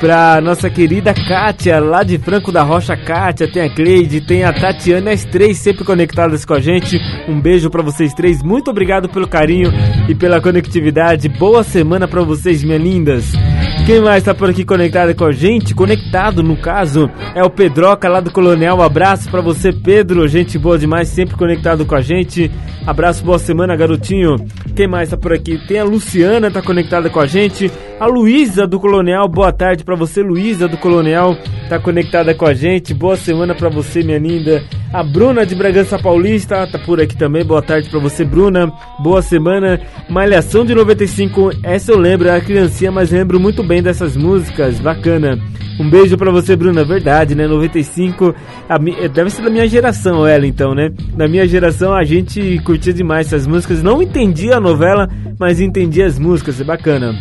[0.00, 2.96] pra nossa querida Kátia, lá de Franco da Rocha.
[2.96, 6.98] Kátia, tem a Cleide, tem a Tatiana, as três sempre conectadas com a gente.
[7.28, 9.70] Um beijo pra vocês três, muito obrigado pelo carinho
[10.08, 11.28] e pela conectividade.
[11.28, 13.32] Boa semana pra vocês, minhas lindas.
[13.86, 15.74] Quem mais tá por aqui conectado com a gente?
[15.74, 18.78] Conectado, no caso, é o Pedroca lá do Colonial.
[18.78, 20.28] Um abraço pra você, Pedro.
[20.28, 22.50] Gente boa demais, sempre conectado com a gente.
[22.86, 24.36] Abraço, boa semana, garotinho.
[24.76, 25.58] Quem mais tá por aqui?
[25.66, 27.70] Tem a Luciana, tá conectada com a gente.
[27.98, 31.36] A Luísa do Colonial, boa tarde pra você, Luísa do Colonial.
[31.68, 32.94] Tá conectada com a gente.
[32.94, 34.64] Boa semana pra você, minha linda.
[34.92, 37.44] A Bruna de Bragança Paulista tá por aqui também.
[37.44, 38.72] Boa tarde pra você, Bruna.
[38.98, 39.80] Boa semana.
[40.08, 41.50] Malhação de 95.
[41.62, 44.80] Essa eu lembro, era criancinha, mas lembro muito bem dessas músicas.
[44.80, 45.38] Bacana.
[45.78, 46.84] Um beijo pra você, Bruna.
[46.84, 47.46] Verdade, né?
[47.46, 48.34] 95.
[48.68, 50.90] A, eh, deve ser da minha geração, ela então, né?
[51.14, 53.82] Da minha geração a gente curtia demais essas músicas.
[53.82, 55.08] Não entendia a novela,
[55.38, 56.60] mas entendia as músicas.
[56.60, 57.14] É bacana.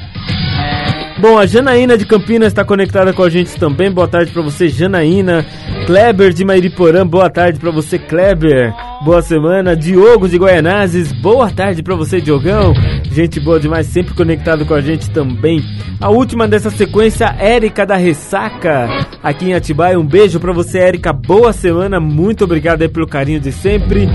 [1.21, 3.91] Bom, a Janaína de Campinas está conectada com a gente também.
[3.91, 5.45] Boa tarde para você, Janaína.
[5.85, 8.73] Kleber de Mairiporã, boa tarde para você, Kleber.
[9.01, 9.77] Boa semana.
[9.77, 12.73] Diogo de Guaianazes, boa tarde para você, Diogão.
[13.09, 15.63] Gente boa demais, sempre conectado com a gente também.
[16.01, 18.89] A última dessa sequência, Érica da Ressaca,
[19.23, 19.97] aqui em Atibaia.
[19.97, 21.13] Um beijo para você, Érica.
[21.13, 24.07] Boa semana, muito obrigado aí pelo carinho de sempre.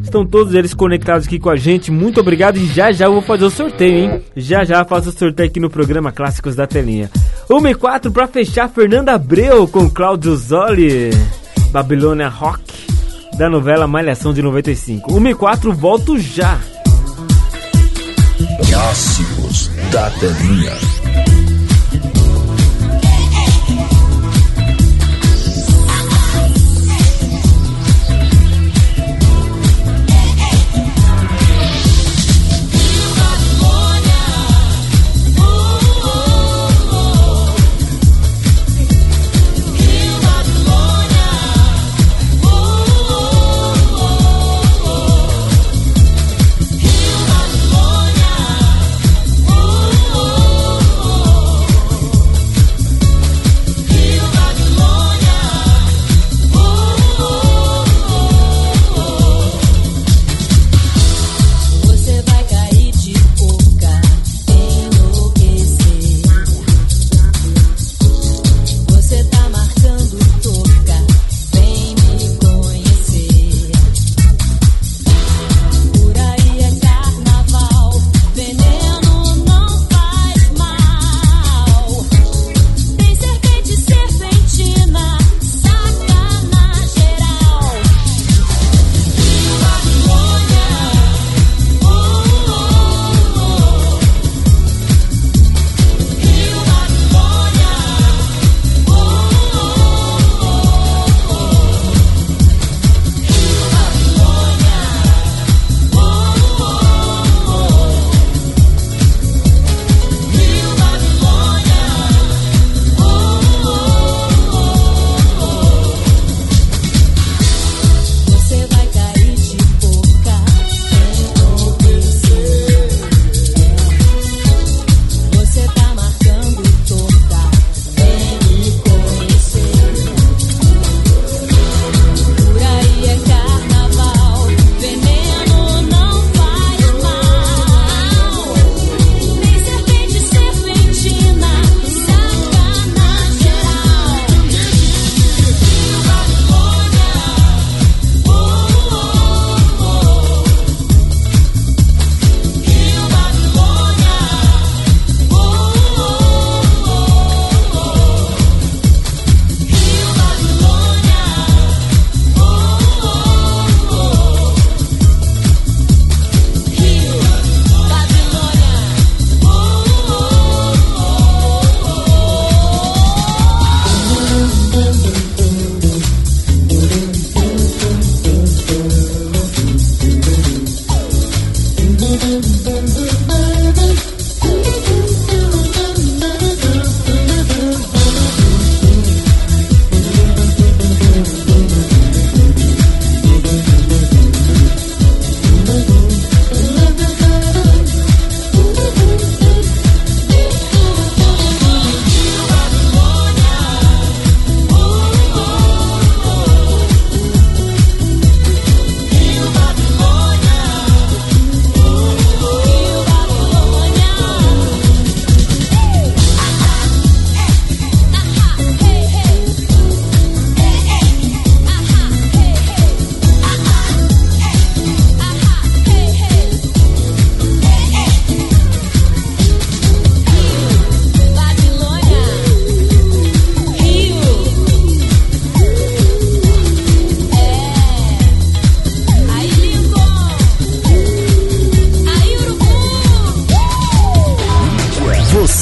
[0.00, 1.90] Estão todos eles conectados aqui com a gente.
[1.90, 4.22] Muito obrigado e já já eu vou fazer o sorteio, hein?
[4.36, 7.10] Já já faço o sorteio aqui no programa Clássicos da Telinha.
[7.50, 11.10] 1 e 4 pra fechar, Fernanda Abreu com Cláudio Zoli.
[11.72, 12.91] Babilônia Rock.
[13.36, 15.12] Da novela Malhação de 95.
[15.12, 16.58] 1 e 4, volto já!
[18.68, 21.01] Clássicos da telinha.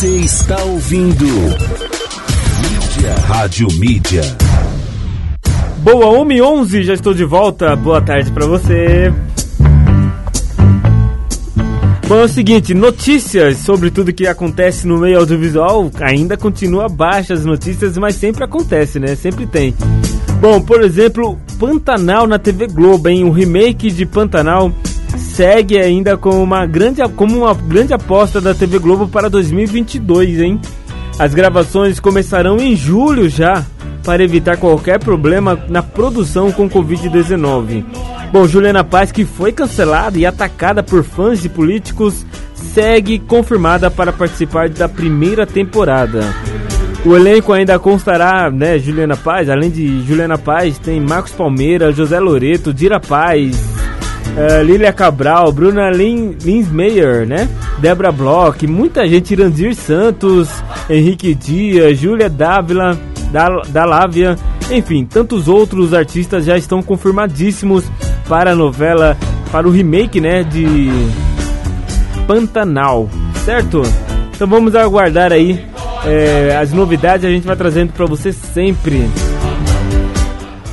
[0.00, 3.14] Você está ouvindo Mídia.
[3.28, 4.22] Rádio Mídia.
[5.82, 7.76] Boa, 1 e 11, já estou de volta.
[7.76, 9.12] Boa tarde pra você.
[12.08, 17.34] Bom, é o seguinte, notícias sobre tudo que acontece no meio audiovisual ainda continua baixa
[17.34, 19.14] as notícias, mas sempre acontece, né?
[19.14, 19.74] Sempre tem.
[20.40, 23.24] Bom, por exemplo, Pantanal na TV Globo, hein?
[23.24, 24.72] O remake de Pantanal
[25.34, 30.60] segue ainda como uma grande, como uma grande aposta da TV Globo para 2022, hein?
[31.18, 33.64] As gravações começarão em julho já,
[34.04, 37.84] para evitar qualquer problema na produção com Covid-19.
[38.32, 42.24] Bom, Juliana Paz, que foi cancelada e atacada por fãs de políticos,
[42.54, 46.34] segue confirmada para participar da primeira temporada.
[47.04, 52.20] O elenco ainda constará, né, Juliana Paz, além de Juliana Paz, tem Marcos Palmeira, José
[52.20, 53.79] Loreto, Dira Paz,
[54.36, 57.48] uh, Lília Cabral, Bruna Lin, Linsmeyer, né?
[57.78, 60.48] Débora Bloch, muita gente, Irandir Santos,
[60.88, 62.98] Henrique Dias, Júlia Dávila,
[63.30, 64.36] da, Dalávia,
[64.70, 67.84] Enfim, tantos outros artistas já estão confirmadíssimos
[68.28, 69.16] para a novela,
[69.50, 70.88] para o remake, né, de
[72.26, 73.08] Pantanal,
[73.44, 73.82] certo?
[74.32, 75.64] Então vamos aguardar aí
[76.04, 79.08] é, as novidades, a gente vai trazendo para você sempre.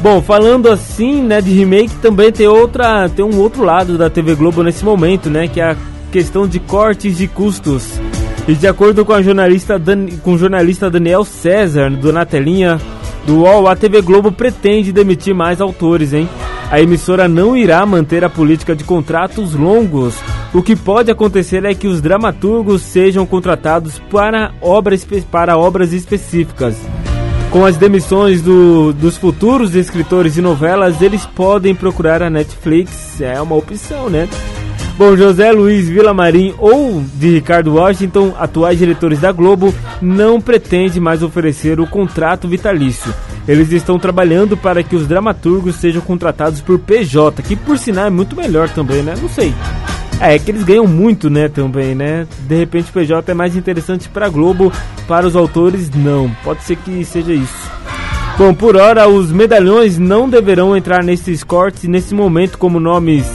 [0.10, 4.36] Bom, falando assim, né, de remake, também tem outra, tem um outro lado da TV
[4.36, 5.76] Globo nesse momento, né, que é a
[6.14, 8.00] questão de cortes de custos.
[8.48, 12.80] E de acordo com a jornalista Dan, com o jornalista Daniel César do Na Telinha
[13.26, 16.30] do UOL, a TV Globo pretende demitir mais autores, hein?
[16.72, 20.16] A emissora não irá manter a política de contratos longos.
[20.54, 26.78] O que pode acontecer é que os dramaturgos sejam contratados para obras, para obras específicas.
[27.58, 33.42] Com as demissões do, dos futuros escritores de novelas, eles podem procurar a Netflix, é
[33.42, 34.30] uma opção, né?
[34.96, 41.24] Bom, José Luiz Vilamarim ou de Ricardo Washington, atuais diretores da Globo, não pretende mais
[41.24, 43.12] oferecer o contrato vitalício.
[43.48, 48.12] Eles estão trabalhando para que os dramaturgos sejam contratados por PJ, que por sinal é
[48.12, 49.16] muito melhor também, né?
[49.20, 49.52] Não sei.
[50.20, 52.28] É, que eles ganham muito, né, também, né?
[52.48, 54.72] De repente o PJ é mais interessante para Globo,
[55.08, 56.30] para os autores não.
[56.44, 57.72] Pode ser que seja isso.
[58.38, 63.26] Bom, por hora os medalhões não deverão entrar nesses cortes nesse momento como nomes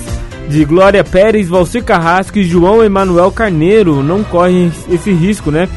[0.49, 5.69] de Glória Pérez, Valcir Carrasco e João Emanuel Carneiro não correm esse risco, né?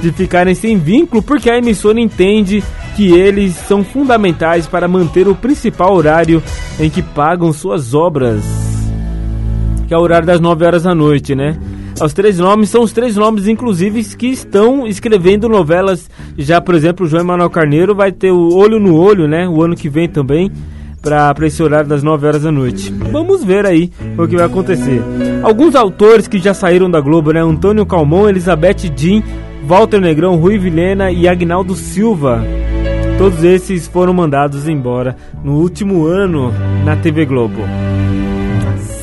[0.00, 2.62] De ficarem sem vínculo, porque a emissora entende
[2.96, 6.42] que eles são fundamentais para manter o principal horário
[6.80, 8.42] em que pagam suas obras,
[9.92, 11.54] que é o horário das 9 horas da noite, né?
[12.02, 16.08] Os três nomes são os três nomes, inclusive, que estão escrevendo novelas.
[16.38, 19.46] Já, por exemplo, o João Emanuel Carneiro vai ter o Olho no Olho, né?
[19.46, 20.50] O ano que vem também
[21.02, 22.90] para esse horário das 9 horas da noite.
[22.90, 25.02] Vamos ver aí o que vai acontecer.
[25.42, 27.42] Alguns autores que já saíram da Globo, né?
[27.42, 29.22] Antônio Calmon, Elizabeth Jean,
[29.66, 32.42] Walter Negrão, Rui Vilhena e Agnaldo Silva.
[33.18, 35.14] Todos esses foram mandados embora
[35.44, 36.50] no último ano
[36.82, 37.60] na TV Globo.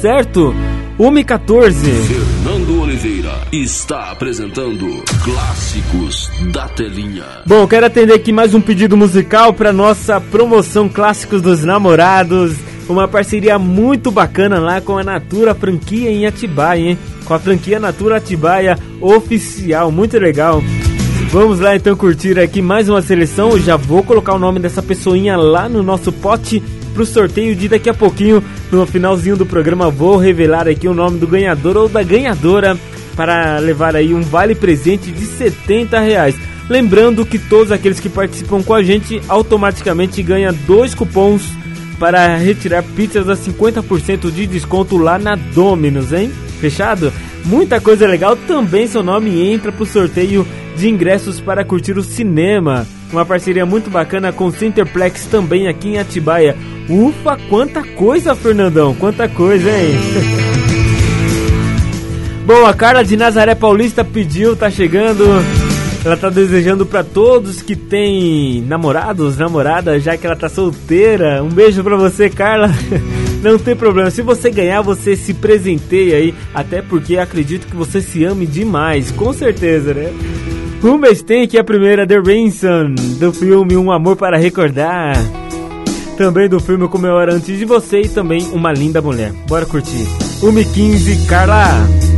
[0.02, 0.56] Certo?
[1.00, 1.76] 1h14.
[1.76, 7.24] Fernando Oliveira está apresentando Clássicos da Telinha.
[7.46, 12.54] Bom, quero atender aqui mais um pedido musical para nossa promoção Clássicos dos Namorados.
[12.90, 17.00] Uma parceria muito bacana lá com a Natura Franquia em Atibaia, hein?
[17.24, 20.62] Com a franquia Natura Atibaia oficial, muito legal.
[21.30, 23.52] Vamos lá então curtir aqui mais uma seleção.
[23.52, 26.62] Eu já vou colocar o nome dessa pessoinha lá no nosso pote
[27.00, 28.44] pro sorteio de daqui a pouquinho.
[28.70, 32.78] No finalzinho do programa vou revelar aqui o nome do ganhador ou da ganhadora
[33.16, 36.36] para levar aí um vale presente de 70 reais.
[36.70, 41.44] Lembrando que todos aqueles que participam com a gente automaticamente ganham dois cupons
[41.98, 46.30] para retirar pizzas a 50% de desconto lá na Dominus, hein?
[46.60, 47.14] Fechado?
[47.46, 48.36] Muita coisa legal.
[48.36, 50.46] Também seu nome entra pro sorteio
[50.76, 52.86] de ingressos para curtir o cinema.
[53.10, 56.58] Uma parceria muito bacana com o Centerplex também aqui em Atibaia.
[56.90, 58.96] Ufa, quanta coisa, Fernandão!
[58.96, 59.94] Quanta coisa, hein?
[62.48, 65.24] Bom, a Carla de Nazaré Paulista pediu, tá chegando.
[66.04, 71.44] Ela tá desejando para todos que têm namorados, namoradas, já que ela tá solteira.
[71.44, 72.72] Um beijo para você, Carla.
[73.44, 74.10] Não tem problema.
[74.10, 76.34] Se você ganhar, você se presenteia aí.
[76.54, 79.12] Até porque acredito que você se ame demais.
[79.12, 80.12] Com certeza, né?
[80.82, 85.14] Rumes tem aqui a primeira, The Ransom, do filme Um Amor para Recordar.
[86.20, 89.32] Também do filme Como Eu Era Antes de Você e também Uma Linda Mulher.
[89.48, 90.06] Bora curtir.
[90.42, 92.09] 1h15, Carla.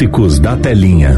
[0.00, 1.12] Clássicos da Telinha.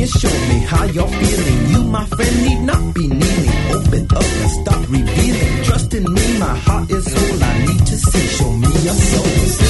[0.00, 1.68] You show me how you're feeling.
[1.68, 3.50] You, my friend, need not be kneeling.
[3.76, 5.64] Open up and stop revealing.
[5.64, 7.44] Trust in me, my heart is whole.
[7.44, 8.26] I need to see.
[8.36, 9.69] Show me your soul.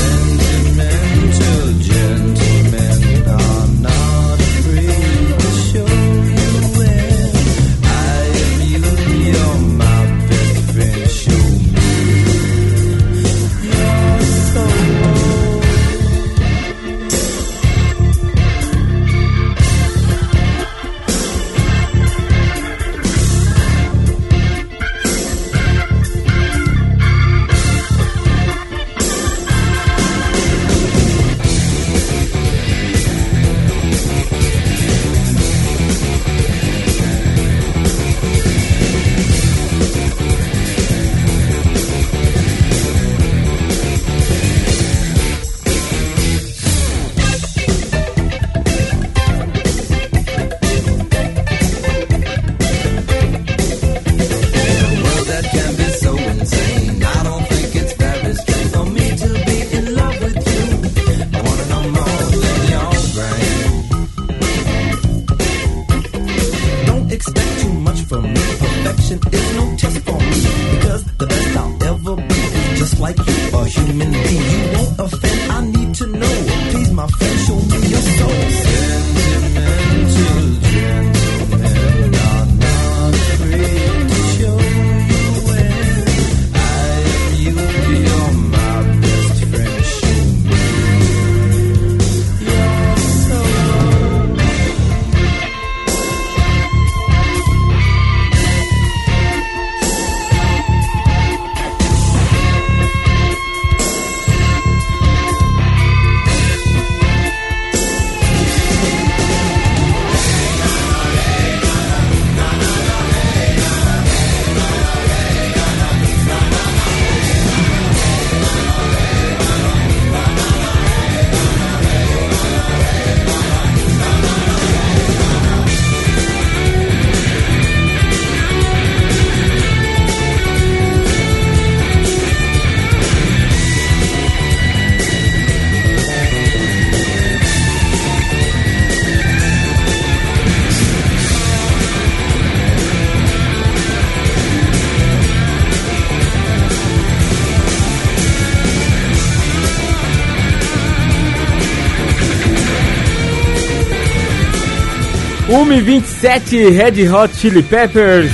[156.20, 158.30] 7, Red Hot Chili Peppers,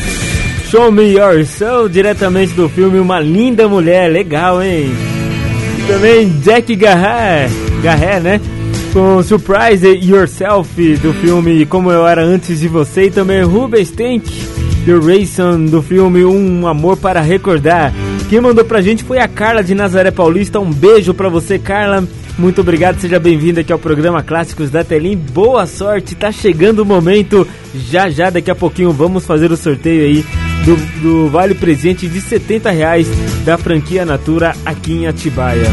[0.68, 4.90] Show Me Your Soul, diretamente do filme Uma Linda Mulher, legal, hein?
[5.86, 7.48] Também Jack Garré,
[7.84, 8.40] Garré, né?
[8.92, 14.24] Com Surprise Yourself, do filme Como Eu Era Antes de Você, e também Rubens Tank,
[14.84, 17.94] The Rayson, do filme Um Amor para Recordar.
[18.28, 22.02] Quem mandou pra gente foi a Carla de Nazaré Paulista, um beijo pra você, Carla.
[22.38, 25.16] Muito obrigado, seja bem-vindo aqui ao programa Clássicos da Telim.
[25.16, 27.48] Boa sorte, tá chegando o momento.
[27.74, 30.24] Já já, daqui a pouquinho, vamos fazer o sorteio aí
[30.66, 33.08] do, do Vale Presente de 70 reais
[33.44, 35.66] da franquia Natura aqui em Atibaia.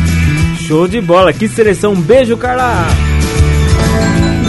[0.61, 1.91] Show de bola, que seleção.
[1.91, 2.87] Um beijo, Carla!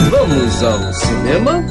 [0.08, 1.64] Vamos ao cinema?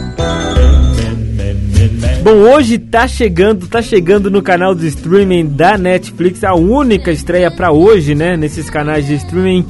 [2.21, 7.49] Bom, hoje tá chegando, tá chegando no canal de streaming da Netflix a única estreia
[7.49, 9.65] para hoje, né, nesses canais de streaming.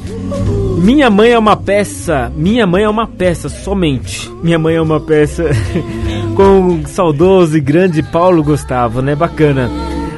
[0.83, 4.29] Minha mãe é uma peça, minha mãe é uma peça somente.
[4.43, 5.45] Minha mãe é uma peça
[6.35, 9.15] com o saudoso e grande Paulo Gustavo, né?
[9.15, 9.71] Bacana.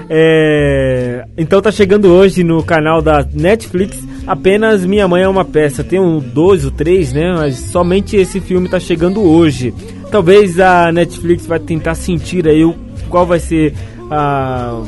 [0.09, 5.83] É, então tá chegando hoje no canal da Netflix apenas Minha Mãe é uma Peça.
[5.83, 7.31] Tem um dois ou três, né?
[7.33, 9.71] Mas somente esse filme tá chegando hoje.
[10.09, 12.73] Talvez a Netflix vai tentar sentir aí o,
[13.07, 13.71] qual vai ser
[14.09, 14.81] a,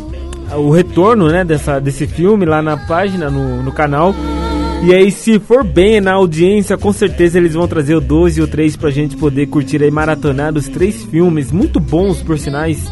[0.55, 4.15] o retorno né, dessa, desse filme lá na página, no, no canal.
[4.83, 8.41] E aí, se for bem na audiência, com certeza eles vão trazer o 2 e
[8.41, 12.87] o 3 pra gente poder curtir aí, maratonar os três filmes, muito bons por sinais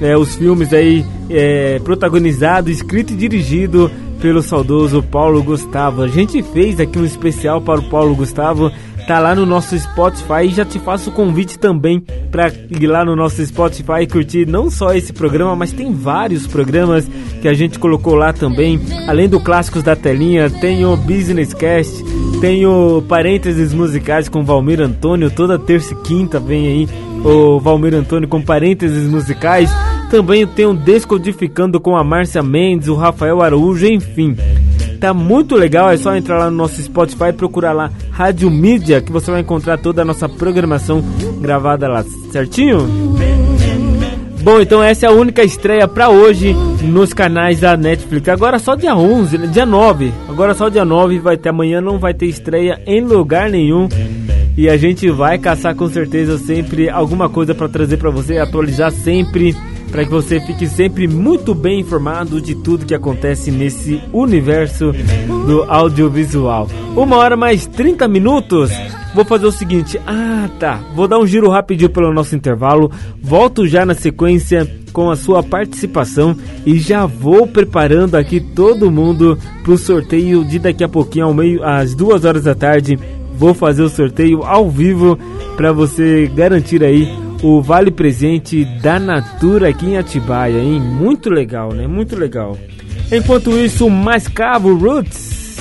[0.00, 3.90] é, os filmes aí é, protagonizado, escrito e dirigido
[4.20, 6.02] pelo saudoso Paulo Gustavo.
[6.02, 8.72] A gente fez aqui um especial para o Paulo Gustavo,
[9.06, 12.00] tá lá no nosso Spotify e já te faço o convite também
[12.30, 16.46] para ir lá no nosso Spotify e curtir não só esse programa, mas tem vários
[16.46, 17.08] programas
[17.40, 18.80] que a gente colocou lá também.
[19.06, 22.02] Além do Clássicos da Telinha, tem o Business Cast,
[22.40, 26.88] tem o Parênteses Musicais com Valmir Antônio, toda terça e quinta vem aí
[27.24, 29.70] o Valmir Antônio com parênteses musicais.
[30.10, 34.36] Também tem um Descodificando com a Márcia Mendes, o Rafael Araújo, enfim.
[35.04, 39.02] Tá muito legal, é só entrar lá no nosso Spotify e procurar lá Rádio Mídia,
[39.02, 41.04] que você vai encontrar toda a nossa programação
[41.42, 42.02] gravada lá,
[42.32, 42.88] certinho?
[44.42, 48.30] Bom, então essa é a única estreia para hoje nos canais da Netflix.
[48.30, 49.46] Agora só dia 11, né?
[49.46, 50.10] dia 9.
[50.26, 53.90] Agora só dia 9 vai ter amanhã não vai ter estreia em lugar nenhum.
[54.56, 58.90] E a gente vai caçar com certeza sempre alguma coisa para trazer para você, atualizar
[58.90, 59.54] sempre
[59.94, 64.90] para que você fique sempre muito bem informado de tudo que acontece nesse universo
[65.46, 66.68] do audiovisual.
[66.96, 68.72] Uma hora mais 30 minutos.
[69.14, 72.90] Vou fazer o seguinte, ah tá, vou dar um giro rapidinho pelo nosso intervalo,
[73.22, 79.38] volto já na sequência com a sua participação e já vou preparando aqui todo mundo
[79.62, 82.98] para o sorteio de daqui a pouquinho ao meio às duas horas da tarde.
[83.36, 85.16] Vou fazer o sorteio ao vivo
[85.56, 90.80] para você garantir aí o vale presente da Natura aqui em Atibaia, hein?
[90.80, 91.86] Muito legal, né?
[91.86, 92.56] Muito legal.
[93.12, 95.58] Enquanto isso, mais cabo Roots,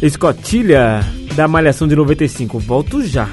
[0.00, 1.00] escotilha
[1.36, 2.58] da Malhação de 95.
[2.58, 3.28] Volto já.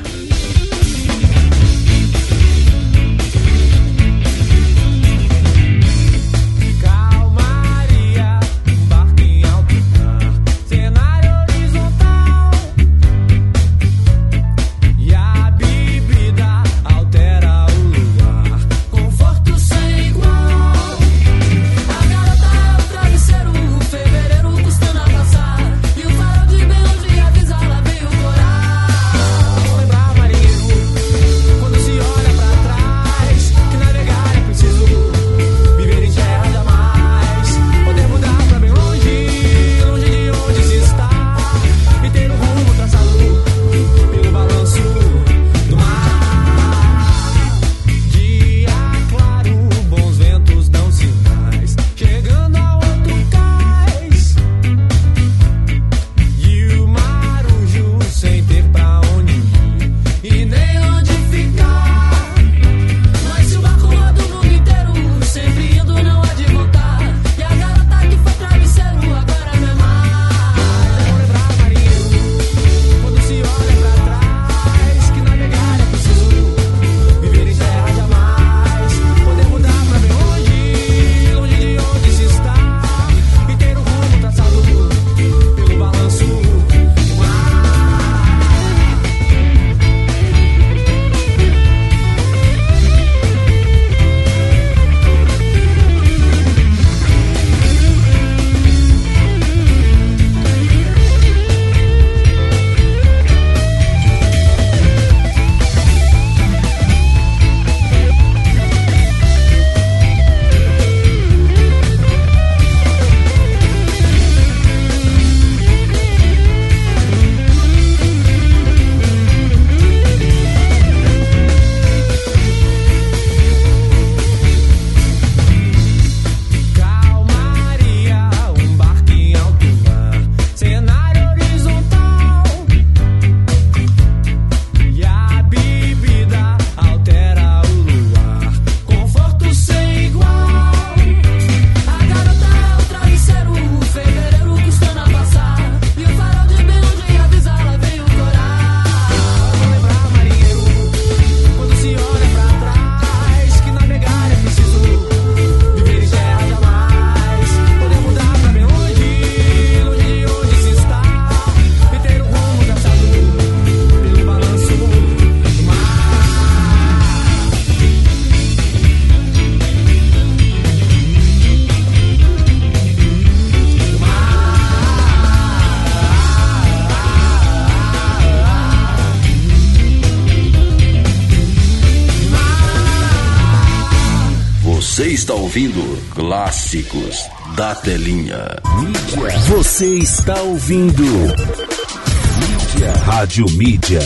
[190.61, 192.93] Ouvindo Mídia.
[193.03, 193.99] Rádio Mídia.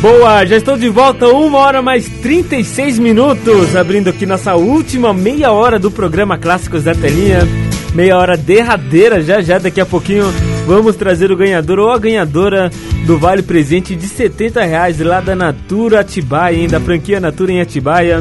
[0.00, 5.52] Boa, já estou de volta, uma hora mais 36 minutos, abrindo aqui nossa última meia
[5.52, 7.46] hora do programa Clássicos da Telinha.
[7.94, 10.24] Meia hora derradeira, já já, daqui a pouquinho
[10.66, 12.68] vamos trazer o ganhador ou a ganhadora
[13.06, 17.60] do Vale Presente de 70 reais lá da Natura Atibaia, hein, da franquia Natura em
[17.60, 18.20] Atibaia.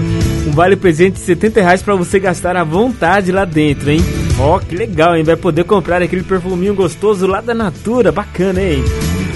[0.51, 4.01] Um Vale Presente de 70 reais para você gastar à vontade lá dentro, hein?
[4.37, 5.23] Ó, que legal, hein?
[5.23, 8.83] Vai poder comprar aquele perfuminho gostoso lá da Natura, bacana, hein?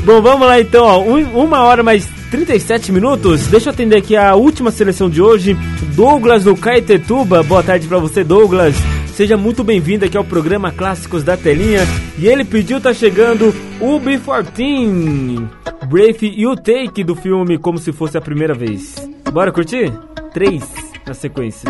[0.04, 1.00] Bom, vamos lá então, ó.
[1.02, 3.48] Um- uma hora mais 37 minutos.
[3.48, 5.54] Deixa eu atender aqui a última seleção de hoje.
[5.96, 7.42] Douglas do Caetetuba.
[7.44, 8.76] Boa tarde pra você, Douglas.
[9.14, 11.88] Seja muito bem-vindo aqui ao programa Clássicos da Telinha.
[12.20, 15.48] E ele pediu, tá chegando o B14.
[15.88, 18.96] Brave You Take do filme Como Se Fosse a Primeira Vez.
[19.32, 19.94] Bora curtir?
[20.34, 20.62] Três
[21.06, 21.70] na sequência.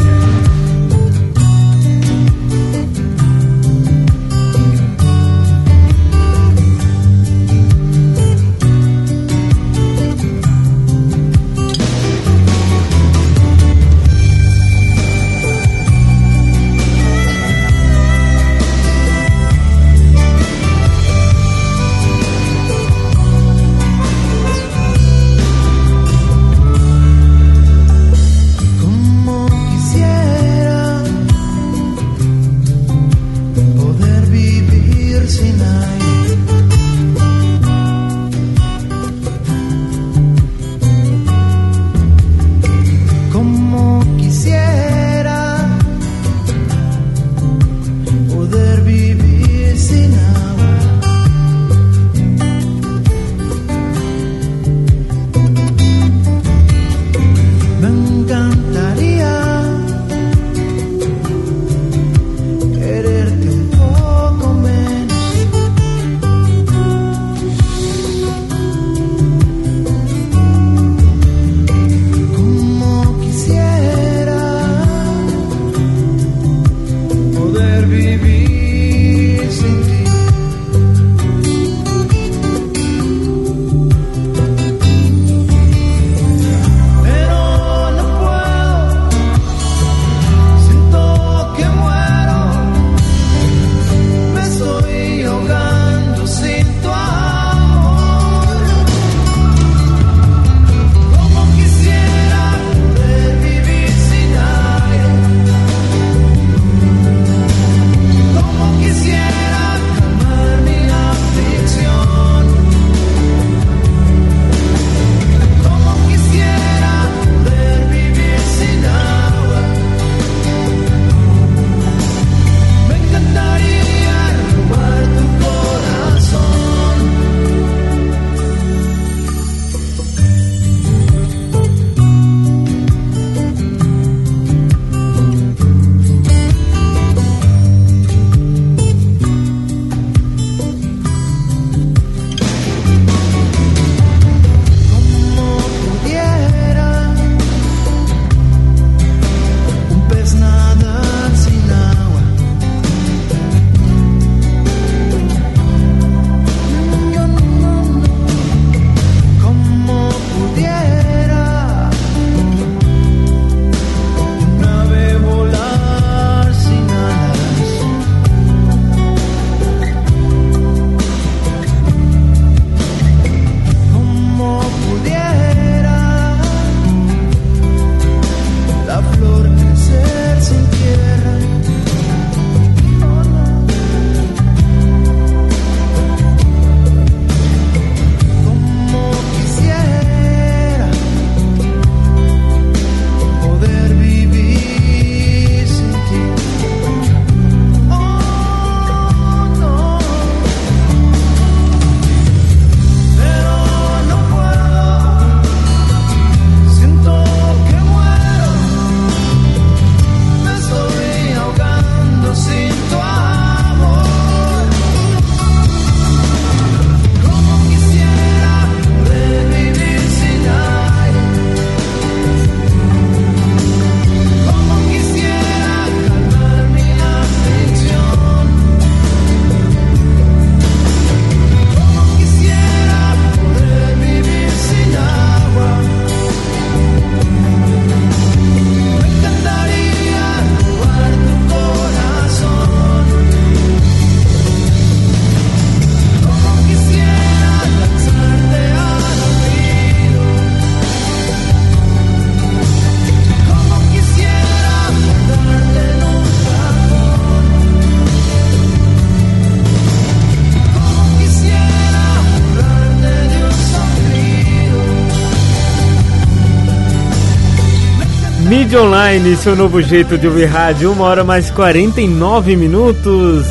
[268.71, 273.45] Mídia Online, seu novo jeito de ouvir rádio, uma hora mais 49 minutos.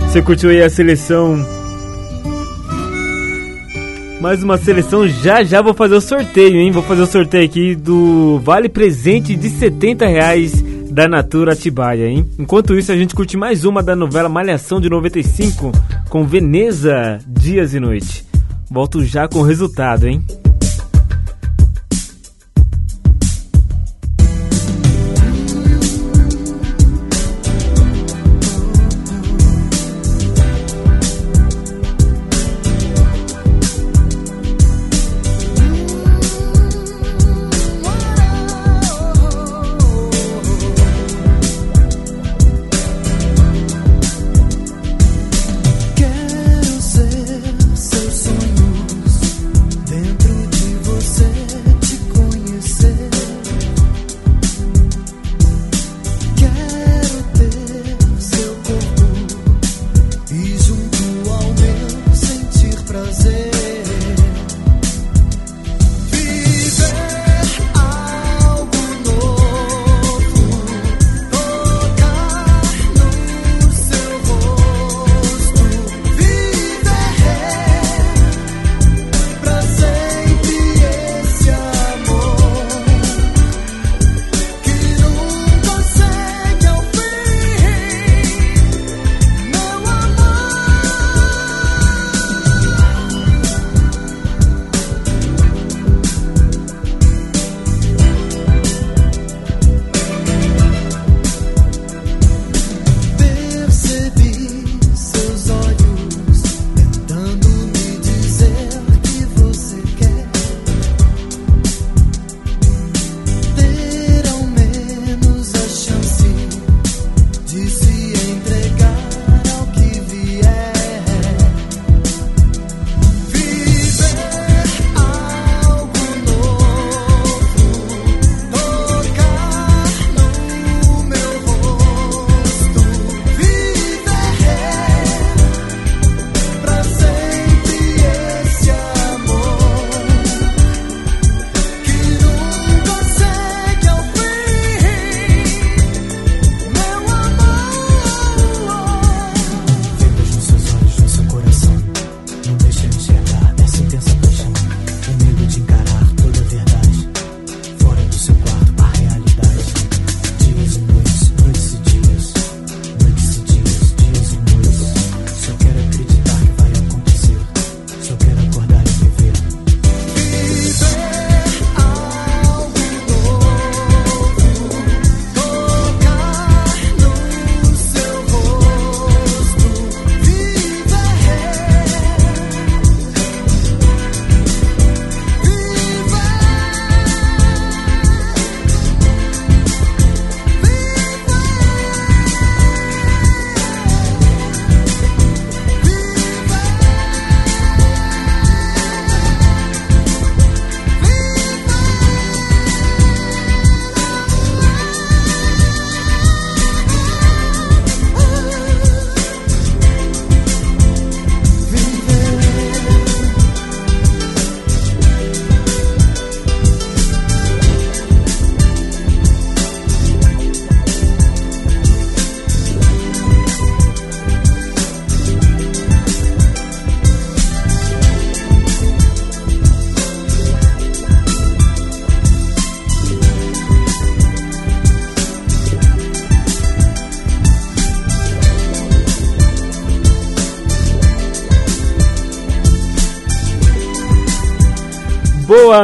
[0.00, 1.46] Você curtiu aí a seleção?
[4.22, 6.70] Mais uma seleção, já já vou fazer o sorteio, hein?
[6.70, 12.26] Vou fazer o sorteio aqui do Vale Presente de 70 reais da Natura Atibaia, hein?
[12.38, 15.70] Enquanto isso, a gente curte mais uma da novela Malhação de 95
[16.08, 18.24] com Veneza, Dias e Noite.
[18.70, 20.24] Volto já com o resultado, hein?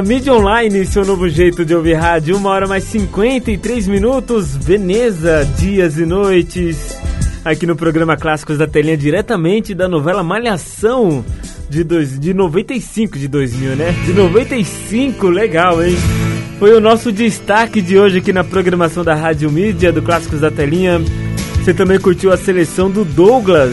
[0.03, 5.99] Mídia online, seu novo jeito de ouvir rádio, uma hora mais 53 minutos, Veneza, dias
[5.99, 6.97] e noites,
[7.45, 11.25] aqui no programa Clássicos da Telinha, diretamente da novela Malhação,
[11.69, 13.95] de, dois, de 95 de 2000, né?
[14.07, 15.97] De 95, legal, hein?
[16.59, 20.51] Foi o nosso destaque de hoje aqui na programação da Rádio Mídia, do Clássicos da
[20.51, 21.01] Telinha.
[21.57, 23.73] Você também curtiu a seleção do Douglas,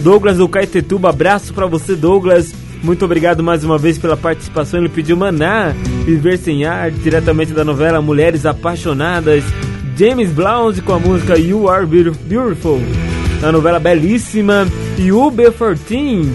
[0.00, 2.59] Douglas do Caetetuba, abraço pra você, Douglas.
[2.82, 4.80] Muito obrigado mais uma vez pela participação.
[4.80, 5.74] Ele pediu Maná,
[6.04, 9.44] Viver Sem Ar, diretamente da novela Mulheres Apaixonadas.
[9.96, 12.80] James Blount com a música You Are Beautif- Beautiful,
[13.42, 14.66] na novela belíssima.
[14.98, 16.26] E UB14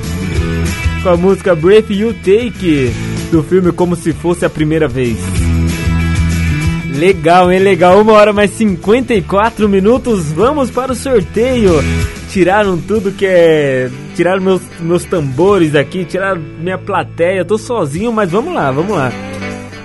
[1.03, 2.91] com a música Breath You Take,
[3.31, 5.17] do filme Como Se Fosse a Primeira Vez.
[6.95, 7.59] Legal, hein?
[7.59, 7.99] Legal.
[8.01, 10.31] Uma hora mais 54 minutos.
[10.31, 11.73] Vamos para o sorteio.
[12.35, 13.89] Tiraram tudo que é.
[14.13, 17.45] Tiraram meus, meus tambores aqui, tiraram minha plateia.
[17.45, 19.09] Tô sozinho, mas vamos lá, vamos lá.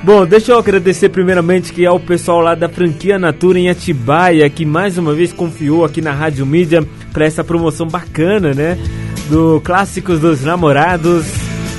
[0.03, 4.51] Bom, deixa eu agradecer primeiramente que é o pessoal lá da franquia Natura em Atibaia
[4.51, 8.77] que mais uma vez confiou aqui na Rádio Mídia para essa promoção bacana, né?
[9.29, 11.27] Do Clássicos dos Namorados.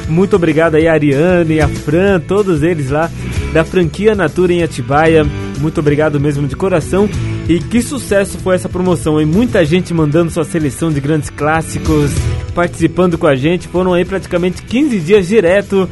[0.08, 3.12] Muito obrigado aí a Ariane, a Fran, todos eles lá
[3.52, 5.26] da franquia Natura em Atibaia.
[5.60, 7.10] Muito obrigado mesmo de coração.
[7.54, 9.26] E que sucesso foi essa promoção, hein?
[9.26, 12.12] Muita gente mandando sua seleção de grandes clássicos,
[12.56, 13.68] participando com a gente.
[13.68, 15.90] Foram aí praticamente 15 dias direto,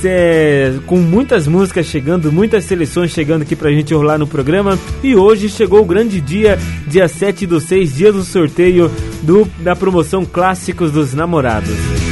[0.00, 4.78] cê- com muitas músicas chegando, muitas seleções chegando aqui pra gente rolar no programa.
[5.02, 8.90] E hoje chegou o grande dia, dia 7 do 6, dia do sorteio
[9.22, 12.05] do, da promoção Clássicos dos Namorados.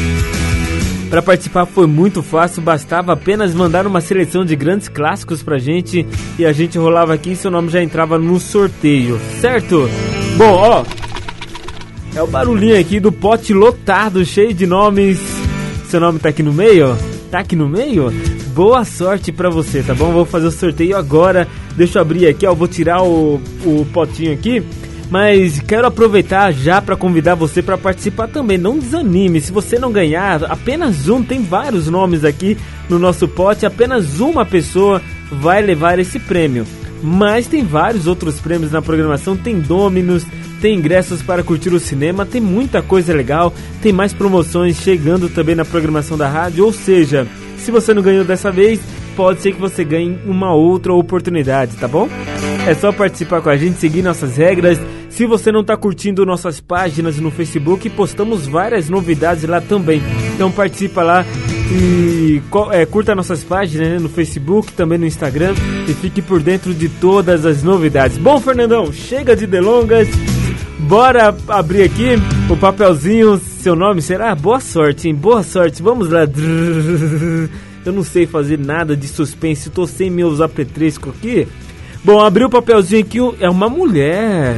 [1.15, 6.05] Para participar foi muito fácil, bastava apenas mandar uma seleção de grandes clássicos pra gente
[6.37, 9.89] e a gente rolava aqui e seu nome já entrava no sorteio, certo?
[10.37, 10.85] Bom, ó,
[12.17, 15.21] é o barulhinho aqui do pote lotado, cheio de nomes.
[15.85, 16.99] Seu nome tá aqui no meio?
[17.31, 18.13] Tá aqui no meio?
[18.53, 20.11] Boa sorte pra você, tá bom?
[20.11, 21.47] Vou fazer o sorteio agora.
[21.77, 22.53] Deixa eu abrir aqui, ó.
[22.53, 24.65] Vou tirar o, o potinho aqui.
[25.11, 28.59] Mas quero aproveitar já para convidar você para participar também.
[28.59, 29.41] Não desanime.
[29.41, 32.57] Se você não ganhar, apenas um, tem vários nomes aqui
[32.89, 33.67] no nosso pote.
[33.67, 36.67] Apenas uma pessoa vai levar esse prêmio.
[37.03, 39.37] Mas tem vários outros prêmios na programação.
[39.37, 40.27] Tem Dominos,
[40.61, 43.53] tem ingressos para curtir o cinema, tem muita coisa legal.
[43.83, 46.65] Tem mais promoções chegando também na programação da rádio.
[46.65, 47.27] Ou seja,
[47.59, 48.81] se você não ganhou dessa vez,
[49.15, 52.09] pode ser que você ganhe uma outra oportunidade, tá bom?
[52.67, 54.79] É só participar com a gente, seguir nossas regras.
[55.15, 60.03] Se você não está curtindo nossas páginas no Facebook, postamos várias novidades lá também.
[60.35, 61.25] Então participa lá
[61.71, 62.43] e
[62.73, 65.55] é, curta nossas páginas né, no Facebook, também no Instagram
[65.89, 68.19] e fique por dentro de todas as novidades.
[68.19, 70.09] Bom, Fernandão, chega de delongas.
[70.81, 72.17] Bora abrir aqui
[72.51, 73.39] o papelzinho.
[73.39, 74.35] Seu nome será?
[74.35, 75.15] Boa sorte, hein?
[75.15, 75.81] Boa sorte.
[75.81, 76.23] Vamos lá.
[77.87, 79.71] Eu não sei fazer nada de suspense.
[79.71, 81.47] Tô sem meus apetrescos aqui.
[82.03, 83.19] Bom, abri o papelzinho aqui.
[83.39, 84.57] É uma mulher.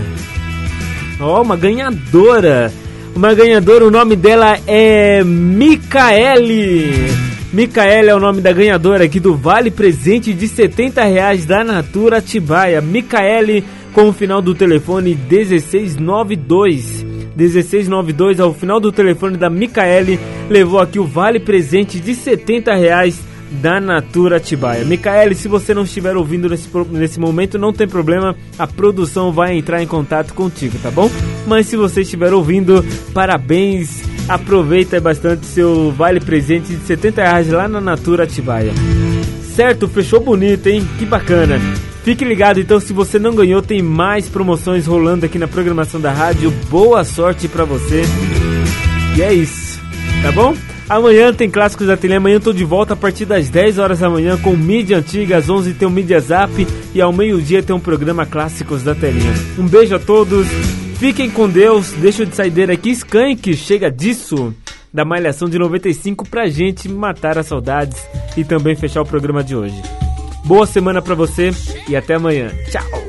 [1.21, 2.73] Ó, uma ganhadora.
[3.15, 7.09] Uma ganhadora, o nome dela é Micaele.
[7.53, 12.19] Micaele é o nome da ganhadora aqui do Vale Presente de 70 reais da Natura
[12.19, 12.83] Atibaia.
[12.83, 13.65] Micaele
[13.95, 17.07] com o final do telefone 1692.
[17.35, 20.21] 1692 ao final do telefone da Micaele
[20.51, 23.19] levou aqui o Vale Presente de 70 reais
[23.51, 24.85] da Natura Atibaia.
[24.85, 29.57] Micaele, se você não estiver ouvindo nesse, nesse momento, não tem problema, a produção vai
[29.57, 31.11] entrar em contato contigo, tá bom?
[31.47, 37.69] Mas se você estiver ouvindo, parabéns, aproveita bastante seu vale presente de 70 reais lá
[37.69, 38.73] na Natura Atibaia.
[39.55, 40.87] Certo, fechou bonito, hein?
[40.99, 41.59] Que bacana.
[42.03, 46.13] Fique ligado então, se você não ganhou, tem mais promoções rolando aqui na programação da
[46.13, 46.53] rádio.
[46.69, 48.03] Boa sorte pra você.
[49.17, 49.81] E é isso,
[50.23, 50.55] tá bom?
[50.89, 52.15] Amanhã tem Clássicos da Tele.
[52.15, 55.37] Amanhã eu tô de volta a partir das 10 horas da manhã com mídia antiga.
[55.39, 56.67] Às 11 tem o Mídia Zap.
[56.95, 59.33] E ao meio-dia tem um programa Clássicos da Telinha.
[59.59, 60.47] Um beijo a todos.
[60.99, 61.91] Fiquem com Deus.
[61.93, 62.91] Deixa de saideira aqui.
[62.91, 64.55] Skank, chega disso.
[64.93, 67.99] Da Malhação de 95 pra gente matar as saudades
[68.37, 69.83] e também fechar o programa de hoje.
[70.45, 71.51] Boa semana pra você
[71.89, 72.51] e até amanhã.
[72.71, 73.06] Tchau!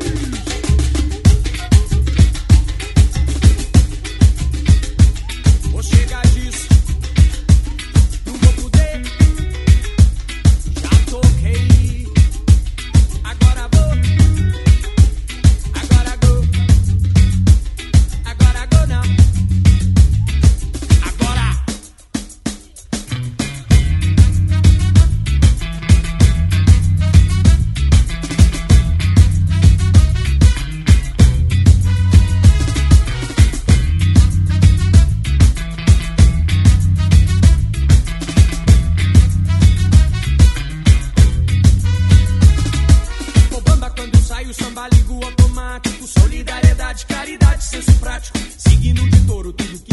[45.79, 49.86] pragmático, solidariedade, caridade, senso prático, signo de touro, tudo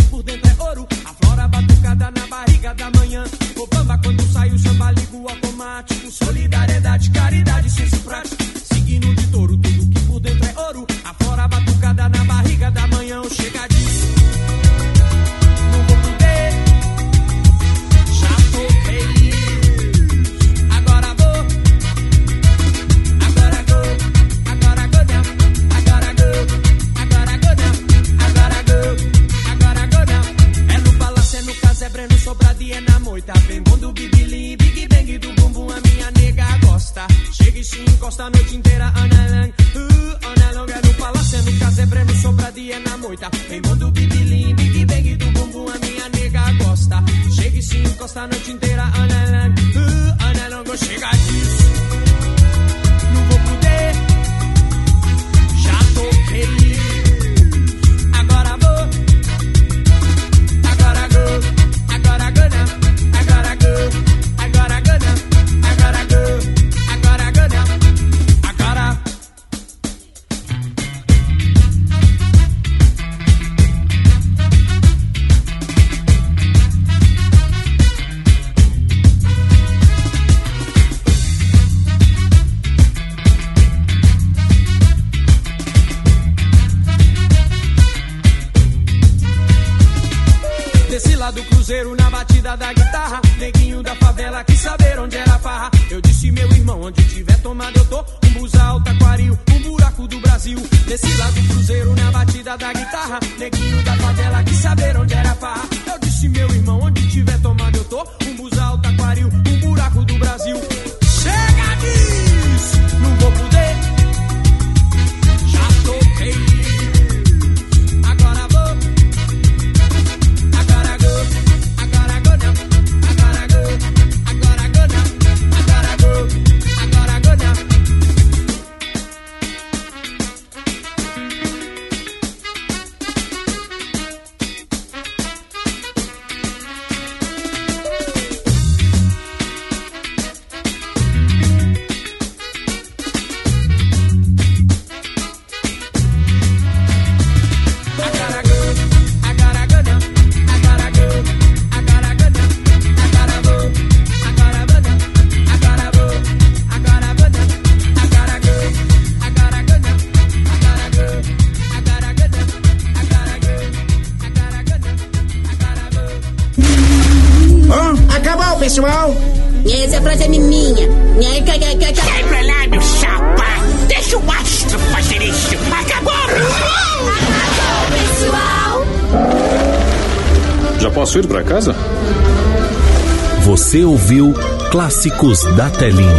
[184.04, 184.34] ouviu
[184.70, 186.12] Clássicos da Telinha.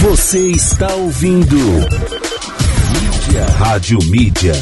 [0.00, 3.44] Você está ouvindo Mídia.
[3.58, 4.54] Rádio Mídia.